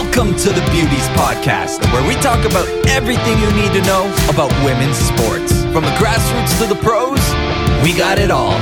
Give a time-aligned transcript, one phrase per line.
[0.00, 4.48] Welcome to the Beauties Podcast, where we talk about everything you need to know about
[4.64, 5.52] women's sports.
[5.76, 7.20] From the grassroots to the pros,
[7.84, 8.56] we got it all.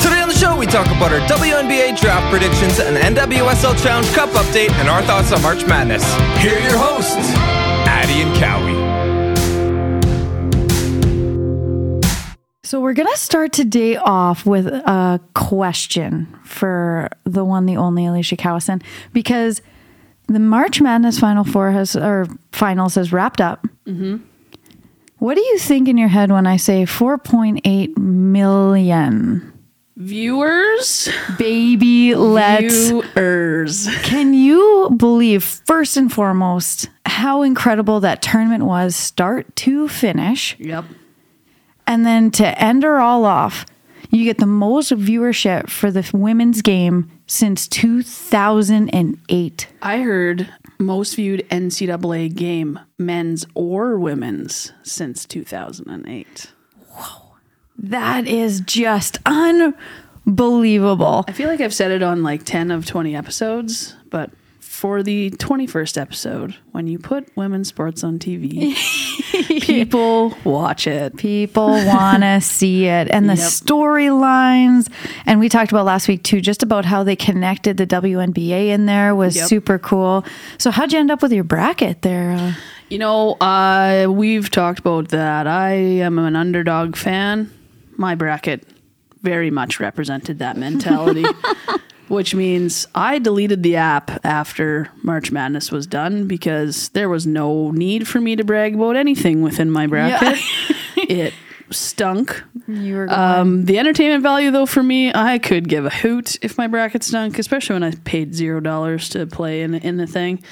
[0.00, 4.30] Today on the show, we talk about our WNBA draft predictions, an NWSL Challenge Cup
[4.30, 6.02] update, and our thoughts on March Madness.
[6.40, 7.12] Here are your hosts,
[12.72, 18.38] So we're gonna start today off with a question for the one, the only Alicia
[18.38, 18.82] Cowison,
[19.12, 19.60] because
[20.26, 23.66] the March Madness Final Four has or finals has wrapped up.
[23.86, 24.24] Mm-hmm.
[25.18, 29.52] What do you think in your head when I say 4.8 million?
[29.98, 32.88] Viewers, Baby, let's.
[32.88, 33.86] viewers.
[33.98, 40.56] Can you believe, first and foremost, how incredible that tournament was, start to finish?
[40.58, 40.86] Yep.
[41.86, 43.66] And then to end her all off,
[44.10, 49.68] you get the most viewership for the women's game since 2008.
[49.80, 56.52] I heard most viewed NCAA game, men's or women's, since 2008.
[56.90, 57.36] Whoa.
[57.78, 61.24] That is just unbelievable.
[61.26, 64.30] I feel like I've said it on like 10 of 20 episodes, but
[64.82, 68.74] for the 21st episode, when you put women's sports on TV,
[69.62, 71.16] people watch it.
[71.16, 73.08] People want to see it.
[73.12, 73.44] And the Yep.
[73.46, 74.90] storylines.
[75.24, 78.86] And we talked about last week too, just about how they connected the WNBA in
[78.86, 79.46] there was Yep.
[79.46, 80.24] super cool.
[80.58, 82.32] So, how'd you end up with your bracket there?
[82.32, 82.52] Uh,
[82.88, 85.46] You know, uh, we've talked about that.
[85.46, 87.50] I am an underdog fan.
[87.96, 88.66] My bracket
[89.22, 91.24] very much represented that mentality,
[92.12, 97.70] which means I deleted the app after March Madness was done because there was no
[97.70, 100.38] need for me to brag about anything within my bracket.
[100.96, 101.32] it
[101.70, 102.42] stunk.
[102.68, 103.10] you were.
[103.10, 107.02] Um, the entertainment value, though, for me, I could give a hoot if my bracket
[107.02, 110.42] stunk, especially when I paid zero dollars to play in in the thing.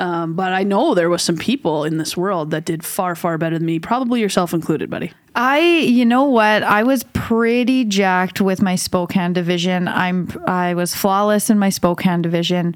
[0.00, 3.36] Um, but I know there was some people in this world that did far, far
[3.36, 3.78] better than me.
[3.78, 5.12] Probably yourself included, buddy.
[5.34, 6.62] I, you know what?
[6.62, 9.88] I was pretty jacked with my Spokane division.
[9.88, 12.74] I'm, I was flawless in my Spokane division.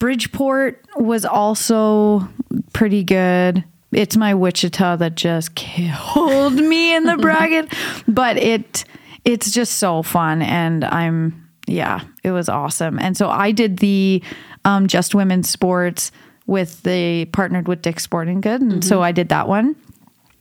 [0.00, 2.28] Bridgeport was also
[2.72, 3.62] pretty good.
[3.92, 7.72] It's my Wichita that just killed me in the bracket,
[8.08, 8.82] but it,
[9.24, 12.98] it's just so fun, and I'm, yeah, it was awesome.
[12.98, 14.20] And so I did the
[14.64, 16.10] um, Just Women's Sports
[16.46, 19.76] with the partnered with Dick Sporting Good, and so I did that one.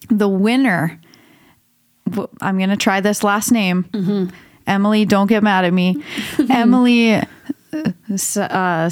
[0.10, 1.00] The winner,
[2.42, 4.32] I'm going to try this last name.
[4.68, 6.04] Emily, don't get mad at me.
[6.50, 7.24] Emily uh,
[8.12, 8.90] S- uh,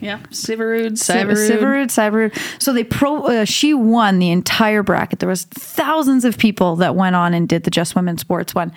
[0.00, 1.50] Yeah, Siverud, Syverud.
[1.50, 1.86] Siverud.
[2.32, 2.62] Syverud.
[2.62, 3.22] So they pro.
[3.24, 5.18] Uh, she won the entire bracket.
[5.18, 8.72] There was thousands of people that went on and did the Just Women Sports one.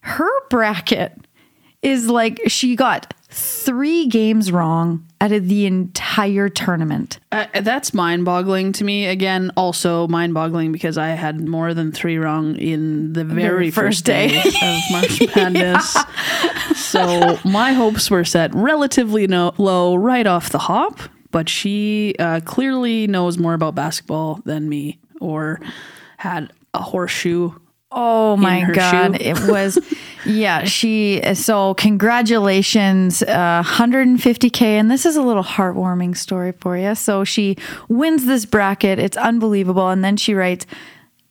[0.00, 1.12] Her bracket
[1.82, 7.18] is like she got three games wrong out of the entire tournament.
[7.30, 9.06] Uh, that's mind-boggling to me.
[9.06, 13.98] Again, also mind-boggling because I had more than three wrong in the very, Very first
[13.98, 14.38] first day.
[14.38, 15.96] of March Madness.
[16.76, 20.98] So my hopes were set relatively no- low right off the hop.
[21.30, 25.60] But she uh, clearly knows more about basketball than me, or
[26.16, 27.52] had a horseshoe.
[27.90, 29.78] Oh my god, it was
[30.26, 36.94] yeah, she so congratulations uh 150k and this is a little heartwarming story for you.
[36.94, 37.56] So she
[37.88, 38.98] wins this bracket.
[38.98, 40.66] It's unbelievable and then she writes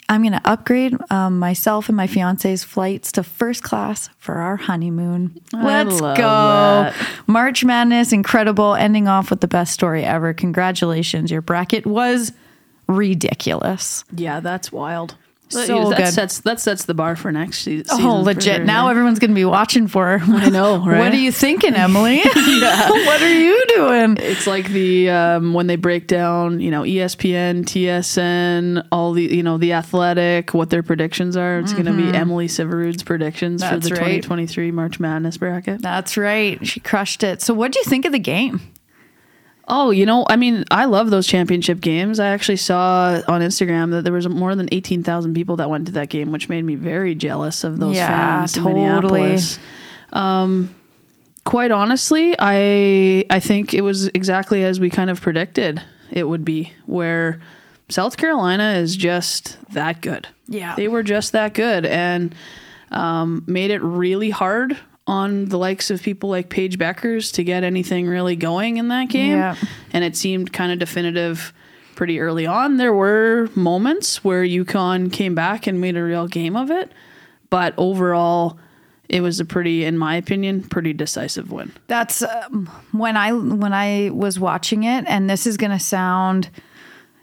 [0.09, 4.55] I'm going to upgrade um, myself and my fiance's flights to first class for our
[4.55, 5.41] honeymoon.
[5.51, 6.15] Let's go.
[6.15, 6.95] that.
[7.27, 8.73] March Madness, incredible.
[8.73, 10.33] Ending off with the best story ever.
[10.33, 11.29] Congratulations.
[11.29, 12.31] Your bracket was
[12.87, 14.05] ridiculous.
[14.15, 15.15] Yeah, that's wild.
[15.49, 16.13] So that good.
[16.13, 18.05] sets that sets the bar for next se- season.
[18.05, 18.43] Oh, legit.
[18.43, 18.91] sure, now yeah.
[18.91, 20.33] everyone's going to be watching for her.
[20.35, 20.99] I know, right?
[21.07, 22.17] What are you thinking, Emily?
[22.23, 24.17] what are you doing?
[24.19, 29.43] It's like the um, when they break down, you know, ESPN, TSN, all the you
[29.43, 31.59] know the athletic, what their predictions are.
[31.59, 33.73] It's going to be Emily Siverud's predictions Mm-hmm.
[33.73, 34.23] That's for the right.
[34.23, 35.81] 2023 March Madness bracket.
[35.81, 36.65] That's right.
[36.65, 37.41] She crushed it.
[37.41, 38.61] So, what do you think of the game?
[39.69, 42.19] Oh, you know, I mean, I love those championship games.
[42.21, 45.91] I actually saw on Instagram that there was more than 18,000 people that went to
[45.93, 48.81] that game, which made me very jealous of those Yeah, fans in totally.
[48.83, 49.59] Minneapolis.
[50.13, 50.73] Um,
[51.43, 55.81] quite honestly, I I think it was exactly as we kind of predicted
[56.11, 57.41] it would be, where
[57.89, 60.27] South Carolina is just that good.
[60.47, 60.75] Yeah.
[60.75, 62.33] They were just that good and
[62.91, 67.63] um, made it really hard on the likes of people like Paige Bueckers to get
[67.63, 69.31] anything really going in that game.
[69.31, 69.55] Yeah.
[69.93, 71.53] And it seemed kind of definitive
[71.95, 72.77] pretty early on.
[72.77, 76.91] There were moments where UConn came back and made a real game of it.
[77.49, 78.59] But overall,
[79.09, 81.71] it was a pretty, in my opinion, pretty decisive win.
[81.87, 86.49] That's um, when I when I was watching it, and this is gonna sound,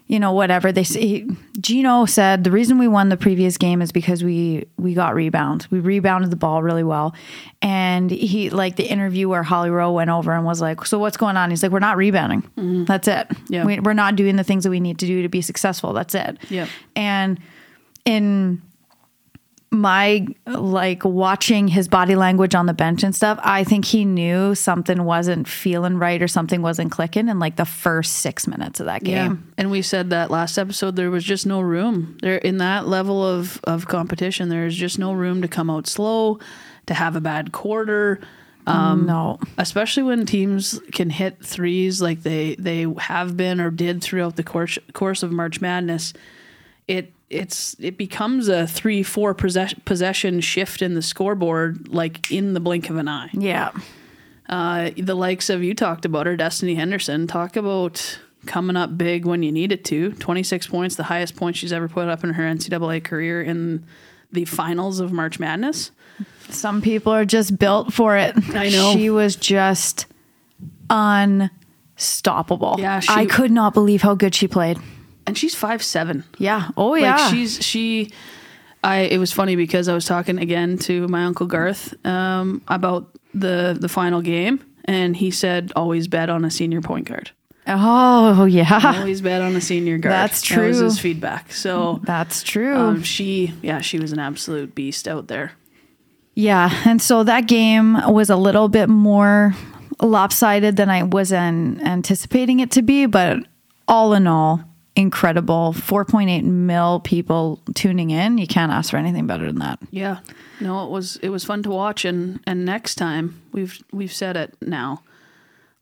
[0.07, 1.27] you know, whatever they say.
[1.59, 5.69] Gino said the reason we won the previous game is because we we got rebounds.
[5.71, 7.15] We rebounded the ball really well,
[7.61, 11.17] and he like the interview where Holly Rowe went over and was like, "So what's
[11.17, 12.43] going on?" He's like, "We're not rebounding.
[12.43, 12.85] Mm-hmm.
[12.85, 13.31] That's it.
[13.49, 13.65] Yeah.
[13.65, 15.93] We, we're not doing the things that we need to do to be successful.
[15.93, 16.69] That's it." Yep.
[16.95, 17.39] and
[18.05, 18.61] in
[19.75, 24.55] my like watching his body language on the bench and stuff, I think he knew
[24.55, 28.87] something wasn't feeling right or something wasn't clicking in like the first six minutes of
[28.87, 29.51] that game.
[29.57, 32.17] And we said that last episode there was just no room.
[32.21, 36.39] There in that level of of competition, there's just no room to come out slow,
[36.87, 38.19] to have a bad quarter.
[38.67, 39.39] Um, no.
[39.59, 44.43] especially when teams can hit threes like they they have been or did throughout the
[44.43, 46.13] course course of March Madness,
[46.87, 52.53] it it's it becomes a three four possession possession shift in the scoreboard like in
[52.53, 53.29] the blink of an eye.
[53.33, 53.71] Yeah.
[54.47, 57.25] Uh, the likes of you talked about her, Destanni Henderson.
[57.25, 60.11] Talk about coming up big when you need it to.
[60.13, 63.83] Twenty six points, the highest point she's ever put up in her NCAA career in
[64.31, 65.89] the finals of March Madness.
[66.49, 68.35] Some people are just built for it.
[68.55, 68.93] I know.
[68.93, 70.05] She was just
[70.89, 72.75] unstoppable.
[72.77, 74.77] Yeah, she- I could not believe how good she played.
[75.27, 76.23] And she's five seven.
[76.37, 76.69] Yeah.
[76.77, 77.15] Oh yeah.
[77.17, 78.11] Like she's she
[78.83, 83.09] I it was funny because I was talking again to my uncle Garth um, about
[83.33, 87.31] the the final game and he said always bet on a senior point guard.
[87.67, 88.97] oh yeah.
[88.99, 90.13] Always bet on a senior guard.
[90.13, 90.85] That's That was true.
[90.85, 91.51] his feedback.
[91.51, 92.75] So That's true.
[92.75, 95.53] um, she yeah, she was an absolute beast out there.
[96.35, 99.55] Yeah, and so that game was a little bit more
[100.01, 103.39] lopsided than I was an, anticipating it to be, but
[103.87, 104.61] all in all,
[104.95, 105.73] incredible.
[105.75, 108.37] 4.8 mil people tuning in.
[108.37, 109.79] You can't ask for anything better than that.
[109.91, 110.19] Yeah.
[110.59, 114.37] No, it was it was fun to watch and and next time we've we've said
[114.37, 115.01] it now.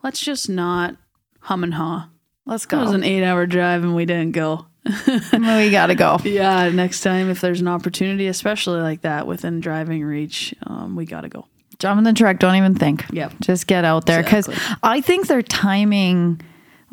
[0.04, 0.96] Let's just not
[1.42, 2.10] hum and haw.
[2.46, 2.80] Let's go.
[2.80, 4.66] It was an 8-hour drive and we didn't go.
[5.08, 6.18] we got to go.
[6.26, 11.06] Yeah, next time if there's an opportunity, especially like that within driving reach, um, we
[11.06, 11.48] gotta go.
[11.80, 12.40] Jump in the truck.
[12.40, 13.06] Don't even think.
[13.12, 13.34] Yep.
[13.42, 14.22] Just get out there.
[14.24, 14.78] Because Exactly.
[14.84, 16.42] I think their timing,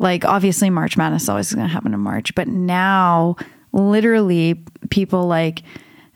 [0.01, 3.35] like obviously March Madness is always going to happen in March, but now
[3.71, 5.63] literally people like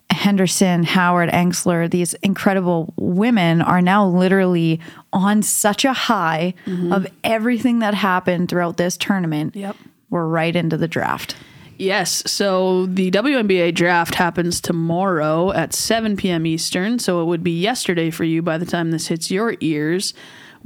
[0.09, 4.79] Henderson, Howard, Engstler, these incredible women are now literally
[5.13, 6.91] on such a high mm-hmm.
[6.91, 9.55] of everything that happened throughout this tournament.
[9.55, 9.75] Yep.
[10.09, 11.35] We're right into the draft.
[11.77, 16.45] Yes, so the WNBA draft happens tomorrow at 7 p.m.
[16.45, 20.13] Eastern, so it would be yesterday for you by the time this hits your ears,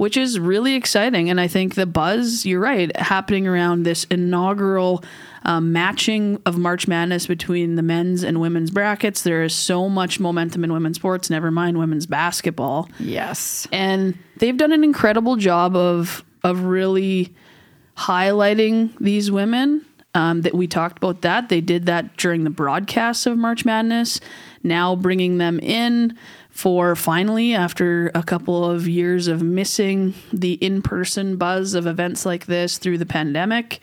[0.00, 1.28] which is really exciting.
[1.28, 5.04] And I think the buzz, you're right, happening around this inaugural
[5.44, 9.20] um, matching of March Madness between the men's and women's brackets.
[9.20, 12.88] There is so much momentum in women's sports, never mind women's basketball.
[12.98, 13.68] Yes.
[13.72, 17.34] and they've done an incredible job of of really
[17.98, 19.84] highlighting these women.
[20.12, 24.18] Um, that we talked about that they did that during the broadcasts of March Madness.
[24.62, 26.18] Now bringing them in
[26.50, 32.26] for finally after a couple of years of missing the in person buzz of events
[32.26, 33.80] like this through the pandemic.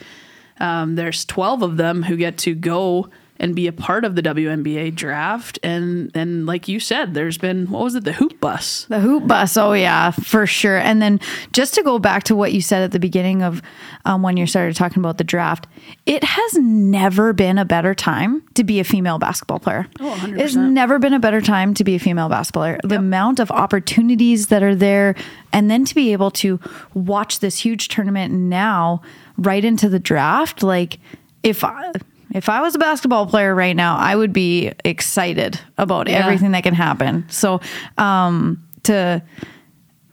[0.59, 4.21] Um, there's 12 of them who get to go and be a part of the
[4.21, 5.59] WNBA draft.
[5.63, 8.85] And and like you said, there's been what was it, the hoop bus?
[8.89, 9.57] The hoop bus.
[9.57, 10.77] Oh, yeah, for sure.
[10.77, 11.19] And then
[11.53, 13.61] just to go back to what you said at the beginning of
[14.05, 15.67] um, when you started talking about the draft,
[16.05, 19.87] it has never been a better time to be a female basketball player.
[19.99, 20.39] Oh, 100%.
[20.39, 22.79] It's never been a better time to be a female basketball player.
[22.83, 25.15] The amount of opportunities that are there,
[25.53, 26.59] and then to be able to
[26.93, 29.01] watch this huge tournament now
[29.37, 30.99] right into the draft, like
[31.43, 31.91] if I.
[32.33, 36.17] If I was a basketball player right now, I would be excited about Yeah.
[36.25, 37.25] everything that can happen.
[37.29, 37.61] So,
[37.97, 39.21] um, to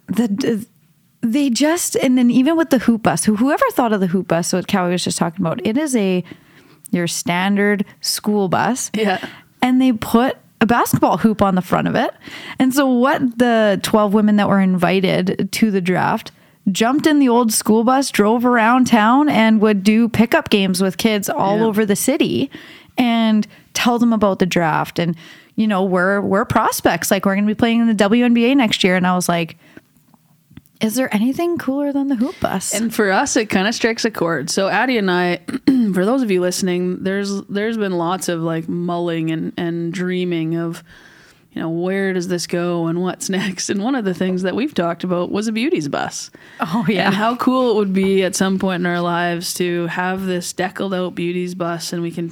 [0.08, 0.66] the
[1.22, 4.28] they just and then even with the hoop bus, who whoever thought of the hoop
[4.28, 6.22] bus, what Cowie was just talking about, it is a
[6.90, 8.90] your standard school bus.
[8.94, 9.24] Yeah.
[9.62, 12.10] And they put a basketball hoop on the front of it.
[12.58, 16.30] And so what the 12 women that were invited to the draft
[16.72, 20.96] jumped in the old school bus, drove around town and would do pickup games with
[20.96, 21.64] kids all Yeah.
[21.64, 22.50] over the city
[22.96, 25.16] and tell them about the draft and
[25.56, 28.82] you know, we're we're prospects like we're going to be playing in the WNBA next
[28.82, 29.56] year and I was like
[30.80, 32.74] is there anything cooler than the hoop bus?
[32.74, 34.50] And for us, it kind of strikes a chord.
[34.50, 35.36] So Addie and I,
[35.94, 40.56] for those of you listening, there's there's been lots of like mulling and and dreaming
[40.56, 40.82] of,
[41.54, 43.70] you know, where does this go and what's next.
[43.70, 46.30] And one of the things that we've talked about was a beauty's bus.
[46.60, 47.06] oh yeah.
[47.06, 50.52] And how cool it would be at some point in our lives to have this
[50.52, 52.28] deckled out beauty's bus and we can,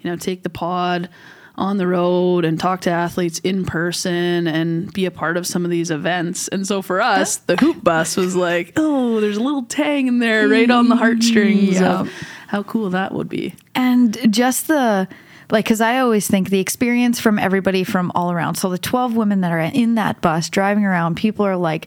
[0.00, 1.08] you know, take the pod
[1.56, 5.64] on the road and talk to athletes in person and be a part of some
[5.64, 6.48] of these events.
[6.48, 10.18] And so for us, the hoop bus was like, oh, there's a little tang in
[10.18, 12.00] there right on the heartstrings Yeah.
[12.00, 12.12] of
[12.48, 13.54] how cool that would be.
[13.76, 15.06] And just the
[15.54, 18.56] like, because I always think the experience from everybody from all around.
[18.56, 21.86] So the 12 women that are in that bus driving around, people are like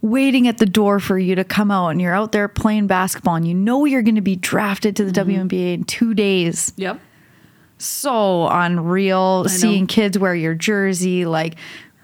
[0.00, 3.34] waiting at the door for you to come out, and you're out there playing basketball,
[3.34, 6.72] and you know you're going to be drafted to the WNBA in two days.
[6.76, 7.00] Yep.
[7.76, 9.46] So unreal.
[9.46, 11.56] Seeing kids wear your jersey, like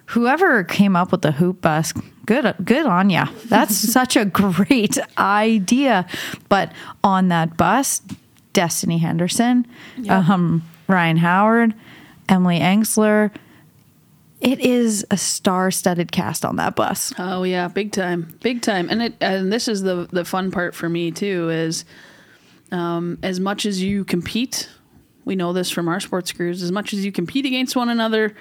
[0.08, 1.94] whoever came up with the hoop bus,
[2.26, 3.28] good, good on ya.
[3.46, 6.06] That's such a great idea.
[6.50, 6.70] But
[7.02, 8.02] on that bus,
[8.52, 9.66] Destanni Henderson,
[10.10, 11.74] um, Rhyne Howard,
[12.28, 13.30] Emily Engstler.
[14.40, 17.12] It is a star-studded cast on that bus.
[17.18, 18.88] Oh yeah, big time, big time.
[18.88, 21.84] And it and this is the the fun part for me too is,
[22.70, 24.68] um, as much as you compete,
[25.24, 26.62] we know this from our sports crews.
[26.62, 28.34] As much as you compete against one another,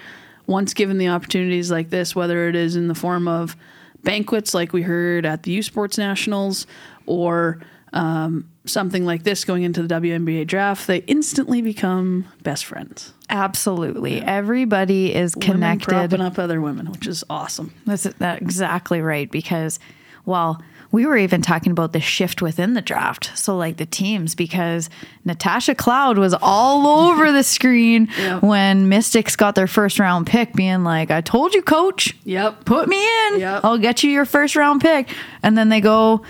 [0.46, 3.56] once given the opportunities like this, whether it is in the form of
[4.04, 6.66] banquets like we heard at the U Sports Nationals
[7.06, 7.60] or
[7.92, 13.12] um, something like this going into the WNBA draft, they instantly become best friends.
[13.30, 14.20] Absolutely.
[14.22, 15.88] Everybody is Women connected.
[15.88, 17.72] propping up other women, which is awesome.
[17.86, 19.78] That's that exactly right because,
[20.26, 23.30] well, we were even talking about the shift within the draft.
[23.34, 24.88] So, like the teams, because
[25.24, 28.38] Natasha Cloud was all over the screen Yeah.
[28.40, 32.64] when Mystics got their first round pick, being like, I told you, coach, Yep.
[32.64, 32.96] put me
[33.28, 33.40] in.
[33.40, 33.64] Yep.
[33.64, 35.10] I'll get you your first round pick.
[35.42, 36.22] And then they go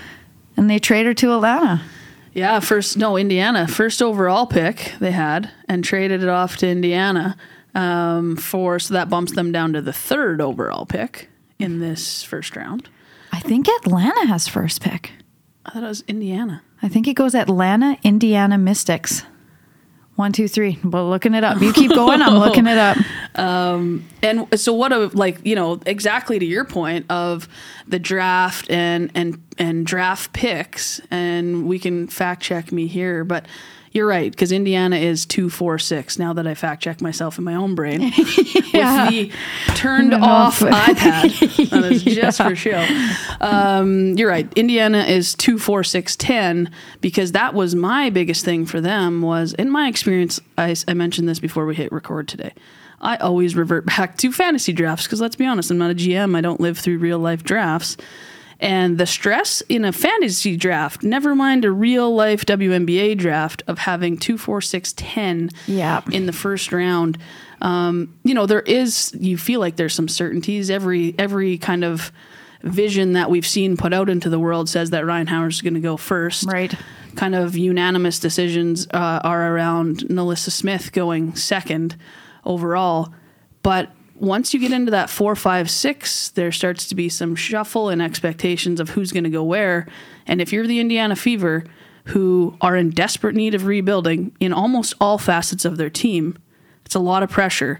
[0.59, 1.81] and they trade her to Atlanta.
[2.33, 7.37] Yeah, first no Indiana first overall pick they had and traded it off to Indiana
[7.73, 12.57] um, for so that bumps them down to the third overall pick in this first
[12.57, 12.89] round.
[13.31, 15.13] I think Atlanta has first pick.
[15.65, 16.61] I thought it was Indiana.
[16.81, 19.23] I think it goes Atlanta, Indiana Mystics.
[20.19, 20.77] One, two, three.
[20.83, 21.61] Well, looking it up.
[21.61, 22.21] You keep going.
[22.21, 22.97] I'm looking it up.
[23.35, 27.47] Um, And so what a like you know exactly to your point of
[27.87, 33.45] the draft and and and draft picks and we can fact check me here but
[33.91, 37.43] you're right because Indiana is two four six now that I fact check myself in
[37.43, 38.01] my own brain
[38.73, 39.05] Yeah.
[39.09, 39.31] with the
[39.75, 42.85] turned off iPad that is just for show
[43.41, 48.65] um, you're right Indiana is two four six ten because that was my biggest thing
[48.65, 52.53] for them was in my experience I, I mentioned this before we hit record today
[53.01, 56.35] I always revert back to fantasy drafts because let's be honest, I'm not a GM.
[56.35, 57.95] I don't live through real life drafts.
[58.61, 63.77] And the stress in a fantasy draft, never mind a real life WNBA draft, of
[63.79, 66.01] having two, four, six, ten Yeah.
[66.11, 67.17] in the first round.
[67.61, 70.69] Um, you know, there is you feel like there's some certainties.
[70.69, 72.11] Every every kind of
[72.63, 75.79] vision that we've seen put out into the world says that Rhyne Howard's going to
[75.79, 76.73] go first Right.
[77.15, 81.95] kind of unanimous decisions uh, are around NaLyssa Smith going second
[82.45, 83.13] overall.
[83.63, 87.89] But once you get into that four, five, six, there starts to be some shuffle
[87.89, 89.87] and expectations of who's going to go where.
[90.27, 91.63] And if you're the Indiana Fever,
[92.05, 96.37] who are in desperate need of rebuilding in almost all facets of their team,
[96.85, 97.79] it's a lot of pressure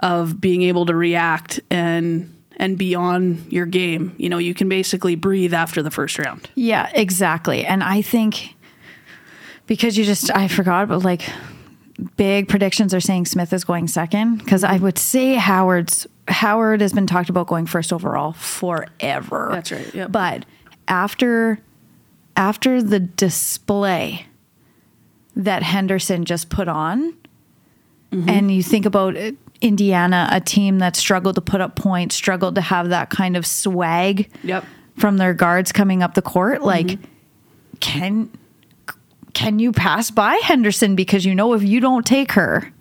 [0.00, 4.14] of being able to react and and be on your game.
[4.16, 6.48] You know, you can basically breathe after the first round.
[6.54, 7.66] Yeah, exactly.
[7.66, 8.54] And I think
[9.66, 11.28] because you just, I forgot, but like
[12.16, 14.84] big predictions are saying Smith is going second because I mm-hmm.
[14.84, 19.48] would say Howard's, Howard has been talked about going first overall forever.
[19.52, 20.12] That's right, yep.
[20.12, 20.44] But
[20.88, 21.58] after,
[22.36, 24.26] after the display
[25.34, 27.12] that Henderson just put on,
[28.12, 28.28] mm-hmm.
[28.28, 32.56] and you think about it, Indiana, a team that struggled to put up points, struggled
[32.56, 34.64] to have that kind of swag Yep.
[34.98, 37.04] from their guards coming up the court like mm-hmm.
[37.80, 38.30] can
[39.36, 42.72] can you pass by henderson because you know if you don't take her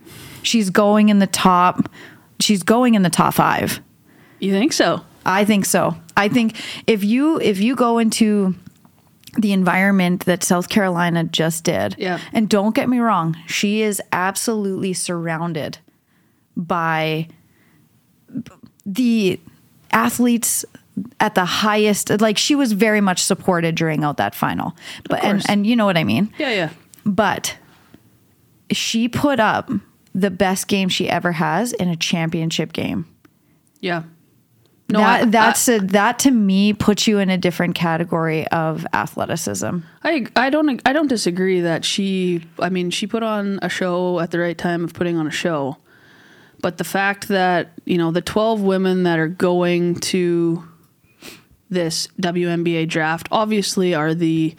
[0.41, 1.91] she's going in the top
[2.39, 3.81] she's going in the top five
[4.39, 5.01] You think so?
[5.25, 6.55] i think so i think
[6.88, 8.55] if you if you go into
[9.38, 12.19] the environment that south carolina just did Yeah.
[12.31, 15.77] and don't get me wrong she is absolutely surrounded
[16.55, 17.27] by
[18.85, 19.39] the
[19.91, 20.63] athletes
[21.19, 24.75] at the highest like she was very much supported during out that final
[25.09, 26.69] but and and you know what i mean Yeah, yeah.
[27.05, 27.57] but
[28.71, 29.69] she put up
[30.13, 33.05] the best game she ever has in a championship game
[33.81, 34.03] Yeah.
[34.87, 39.79] that, I- that's a, that to me puts you in a different category of athleticism
[40.03, 44.19] I I don't I don't disagree that she I mean she put on a show
[44.19, 45.77] at the right time of putting on a show.
[46.61, 50.63] But the fact that, you know, the 12 women that are going to
[51.69, 54.55] this WNBA draft obviously are the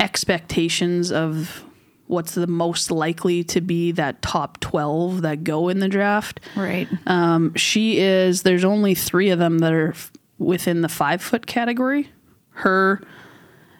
[0.00, 1.64] expectations of
[2.06, 6.40] what's the most likely to be that top 12 that go in the draft.
[6.54, 6.86] Right.
[7.06, 11.46] Um, she is, there's only three of them that are f- within the five foot
[11.46, 12.10] category.
[12.50, 13.00] Her,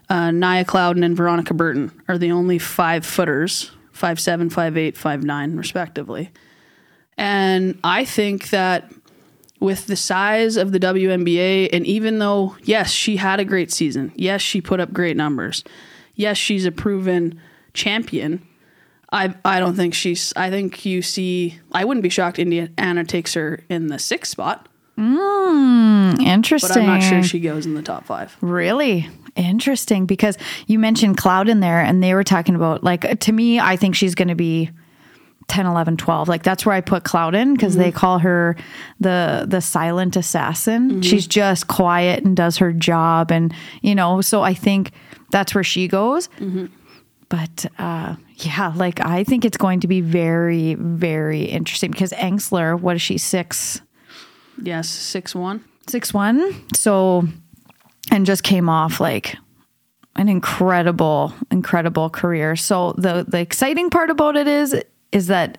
[0.09, 4.97] uh, Nia Clouden, and Veronica Burton are the only five footers, five seven, five eight,
[4.97, 6.31] five nine, respectively.
[7.19, 8.91] And I think that
[9.63, 14.13] with the size of the WNBA, and even though, yes, she had a great season,
[14.17, 15.63] yes, she put up great numbers,
[16.17, 17.41] yes, she's a proven
[17.73, 18.47] champion.
[19.13, 20.33] I, I don't think she's.
[20.37, 21.59] I think you see.
[21.71, 22.39] I wouldn't be shocked.
[22.39, 26.69] Indiana takes her in the sixth spot, Interesting.
[26.69, 28.37] but I'm not sure she goes in the top five.
[28.41, 33.33] Really interesting because you mentioned Cloud in there and they were talking about like to
[33.33, 34.71] me I think she's going to be
[35.49, 37.99] 10 11 12 like that's where I put Cloud in because they mm-hmm.
[37.99, 38.57] call her
[39.01, 40.91] the the silent assassin.
[40.91, 41.01] Mm-hmm.
[41.03, 44.93] She's just quiet and does her job and you know so I think
[45.31, 46.29] that's where she goes.
[46.39, 46.67] Mm-hmm.
[47.29, 52.79] But uh, yeah, like I think it's going to be very, very interesting because Engstler,
[52.79, 53.81] what is she, six,
[54.61, 55.65] Yes, six one.
[55.89, 56.63] six one?
[56.75, 57.27] So,
[58.11, 59.37] and just came off like
[60.17, 62.55] an incredible, incredible career.
[62.55, 64.75] So the the exciting part about it is
[65.13, 65.59] is that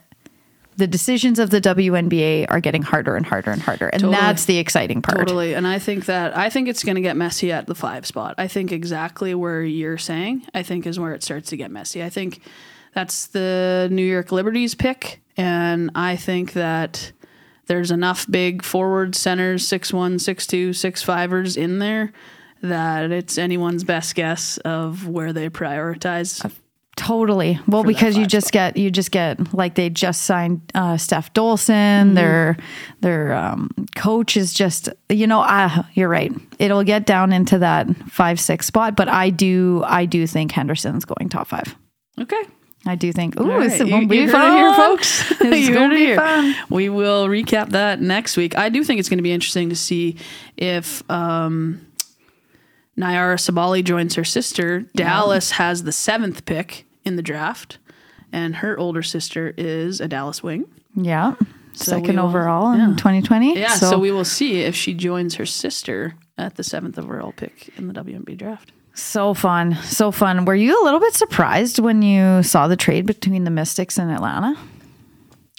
[0.76, 4.20] the decisions of the WNBA are getting harder and harder and harder, and Totally.
[4.20, 5.20] that's the exciting part.
[5.20, 5.54] Totally.
[5.54, 8.36] And I think that I think it's going to get messy at the five spot.
[8.38, 12.04] I think exactly where you're saying, I think is where it starts to get messy.
[12.04, 12.42] I think
[12.94, 15.22] that's the New York Liberties pick.
[15.38, 17.12] And I think that
[17.68, 22.12] there's enough big forward centers, six one, six two, six fivers in there
[22.62, 26.50] that it's anyone's best guess of where they prioritize.
[26.96, 27.60] Totally.
[27.68, 32.14] Well, because you just get you just get like they just signed uh, Steph Dolson.
[32.14, 32.56] Their
[33.02, 36.32] their um, coach is just you know uh, you're right.
[36.60, 41.04] It'll get down into that five six spot, but I do I do think Henderson's
[41.04, 41.76] going top five.
[42.22, 42.42] Okay.
[42.86, 43.40] I do think.
[43.40, 43.90] Ooh, it's right.
[43.90, 45.32] gonna You- be fun, here, folks.
[45.42, 46.18] It's You gonna be here.
[46.18, 46.54] fun.
[46.70, 48.56] We will recap that next week.
[48.58, 50.18] I do think it's going to be interesting to see
[50.58, 51.80] if um,
[52.98, 54.82] Nyara Sabally joins her sister.
[54.96, 57.80] Dallas has the seventh pick in the draft,
[58.32, 60.66] and her older sister is a Dallas wing.
[60.96, 61.34] Yeah,
[61.74, 62.86] So second will- overall yeah.
[62.90, 63.58] in 2020.
[63.60, 67.70] Yeah, so, we will see if she joins her sister at the seventh overall pick
[67.78, 68.72] in the WNBA draft.
[68.96, 69.74] So fun.
[69.84, 70.46] So fun.
[70.46, 74.12] Were you a little bit surprised when you saw the trade between the Mystics and
[74.12, 74.56] Atlanta?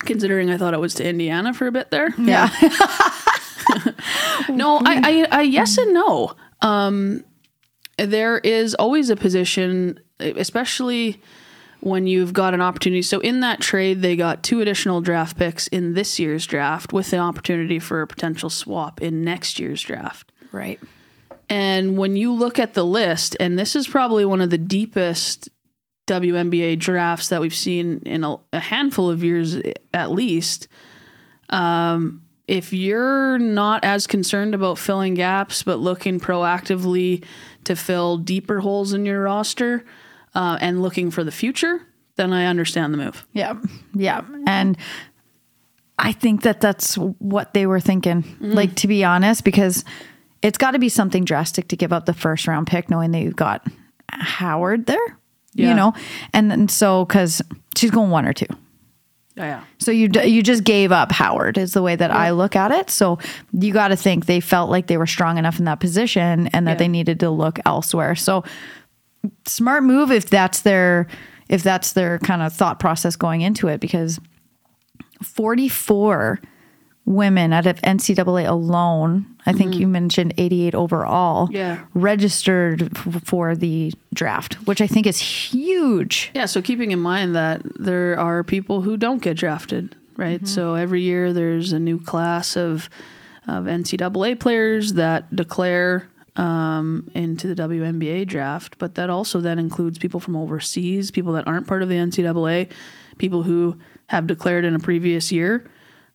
[0.04, 2.10] Considering I thought it was to Indiana for a bit there.
[2.16, 2.48] Yeah.
[4.48, 6.34] No, I, I, I yes and no.
[6.64, 7.24] Um,
[7.98, 11.22] there is always a position, especially
[11.80, 13.02] when you've got an opportunity.
[13.02, 17.12] So in that trade, they got two additional draft picks in this year's draft with
[17.12, 20.32] an opportunity for a potential swap in next year's draft.
[20.50, 20.80] right.
[21.50, 25.50] And when you look at the list, and this is probably one of the deepest
[26.06, 29.58] WNBA drafts that we've seen in a, a handful of years
[29.92, 30.68] at least.
[31.50, 37.24] Um, if you're not as concerned about filling gaps, but looking proactively
[37.64, 39.84] to fill deeper holes in your roster
[40.34, 41.80] uh, and looking for the future,
[42.16, 43.26] then I understand the move.
[43.32, 43.54] Yeah.
[43.94, 44.22] Yeah.
[44.46, 44.76] And
[45.98, 48.22] I think that that's what they were thinking.
[48.22, 48.54] Mm.
[48.54, 49.84] Like, to be honest, because
[50.42, 53.20] it's got to be something drastic to give up the first round pick knowing that
[53.20, 53.66] you've got
[54.10, 55.18] Howard there,
[55.54, 55.70] Yeah.
[55.70, 55.94] you know?
[56.34, 57.40] And then so, because
[57.76, 58.46] she's going one or two.
[59.36, 59.64] Oh, yeah.
[59.78, 62.70] So you d- you just gave up Howard is the way that I look at
[62.70, 62.88] it.
[62.88, 63.18] So
[63.52, 66.66] you got to think they felt like they were strong enough in that position and
[66.68, 66.76] that Yeah.
[66.76, 68.14] they needed to look elsewhere.
[68.14, 68.44] So
[69.46, 71.08] smart move if that's their
[71.48, 74.20] if that's their kind of thought process going into it because
[75.22, 76.40] 44
[77.06, 81.80] women out of NCAA alone, I think you mentioned 88 overall, Yeah.
[81.92, 86.30] registered f- for the draft, which I think is huge.
[86.34, 90.46] Yeah, so keeping in mind that there are people who don't get drafted, right?
[90.48, 92.88] So every year there's a new class of
[93.46, 99.98] of NCAA players that declare um, into the WNBA draft, but that also then includes
[99.98, 102.68] people from overseas, people that aren't part of the NCAA,
[103.18, 105.64] people who have declared in a previous year.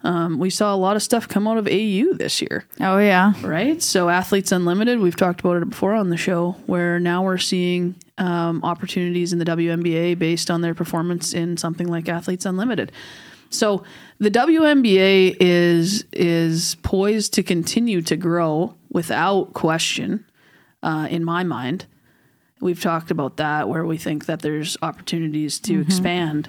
[0.02, 3.34] Um, we saw a lot of stuff come out of AU this year Oh yeah.
[3.44, 3.82] right?
[3.82, 7.96] So Athletes Unlimited, we've talked about it before on the show, where now we're seeing
[8.18, 12.94] um, opportunities in the WNBA based on their performance in something like Athletes Unlimited.
[13.50, 13.84] So
[14.20, 20.24] the WNBA is is poised to continue to grow without question,
[20.84, 21.88] uh, in my mind.
[22.62, 26.48] We've talked about that, where we think that there's opportunities to expand.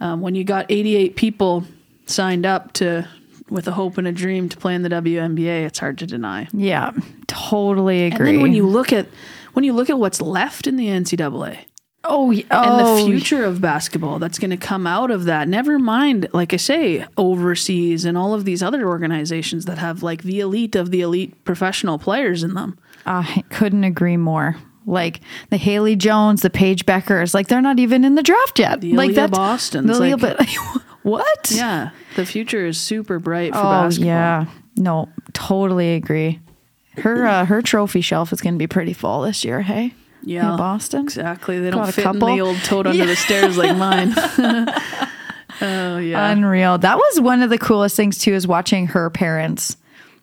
[0.00, 1.64] Um, when you got 88 people
[2.06, 3.08] signed up to
[3.50, 6.48] with a hope and a dream to play in the WNBA, it's hard to deny.
[6.52, 6.92] Yeah.
[7.26, 8.28] Totally agree.
[8.30, 9.06] And then when you look at
[9.52, 11.58] when you look at what's left in the NCAA,
[12.06, 15.48] Oh, y- and oh, the future of basketball that's going to come out of that.
[15.48, 20.22] Never mind, like I say, overseas and all of these other organizations that have like
[20.22, 22.78] the elite of the elite professional players in them.
[23.06, 24.56] Ah, I couldn't agree more.
[24.86, 28.82] Like the Haley Jones, the Paige Bueckers, like they're not even in the draft yet.
[28.82, 30.38] The like that's Bostons, The like- but
[31.04, 31.50] what?
[31.50, 34.06] Yeah, the future is super bright for Oh basketball.
[34.08, 34.46] yeah.
[34.76, 36.40] No, totally agree.
[36.96, 39.62] Her uh, her trophy shelf is going to be pretty full this year.
[39.62, 39.94] Hey.
[40.26, 41.02] Yeah, In Boston.
[41.02, 41.60] Exactly.
[41.60, 44.14] They Got don't fit in the old tote under the stairs like mine.
[45.60, 46.30] oh yeah.
[46.30, 46.78] Unreal.
[46.78, 49.76] That was one of the coolest things too is watching her parents.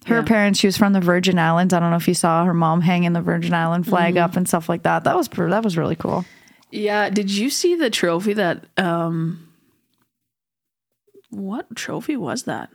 [0.07, 0.21] Her Yeah.
[0.23, 1.73] parents, she was from the Virgin Islands.
[1.73, 4.23] I don't know if you saw her mom hanging the Virgin Island flag Mm-hmm.
[4.23, 5.03] up and stuff like that.
[5.03, 6.25] That was that was really cool.
[6.71, 9.47] Yeah, did you see the trophy that um
[11.31, 12.69] what trophy was that?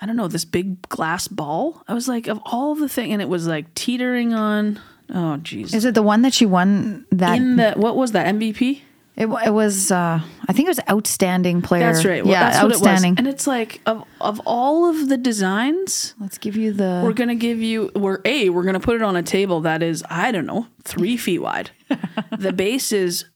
[0.00, 1.82] I don't know, this big glass ball.
[1.86, 5.74] I was like of all the thing and it was like teetering on oh jeez.
[5.74, 8.80] Is it the one that she won that In the what was that MVP?
[9.14, 11.92] it, it was uh I think it was outstanding player.
[11.92, 12.24] That's right.
[12.24, 13.12] Well, yeah, that's what outstanding.
[13.12, 13.18] it was.
[13.18, 17.36] And it's like of of all of the designs, Let's give you the we're gonna
[17.36, 20.46] give you we're a we're gonna put it on a table that is i don't
[20.46, 21.70] know three feet wide
[22.36, 23.26] the base is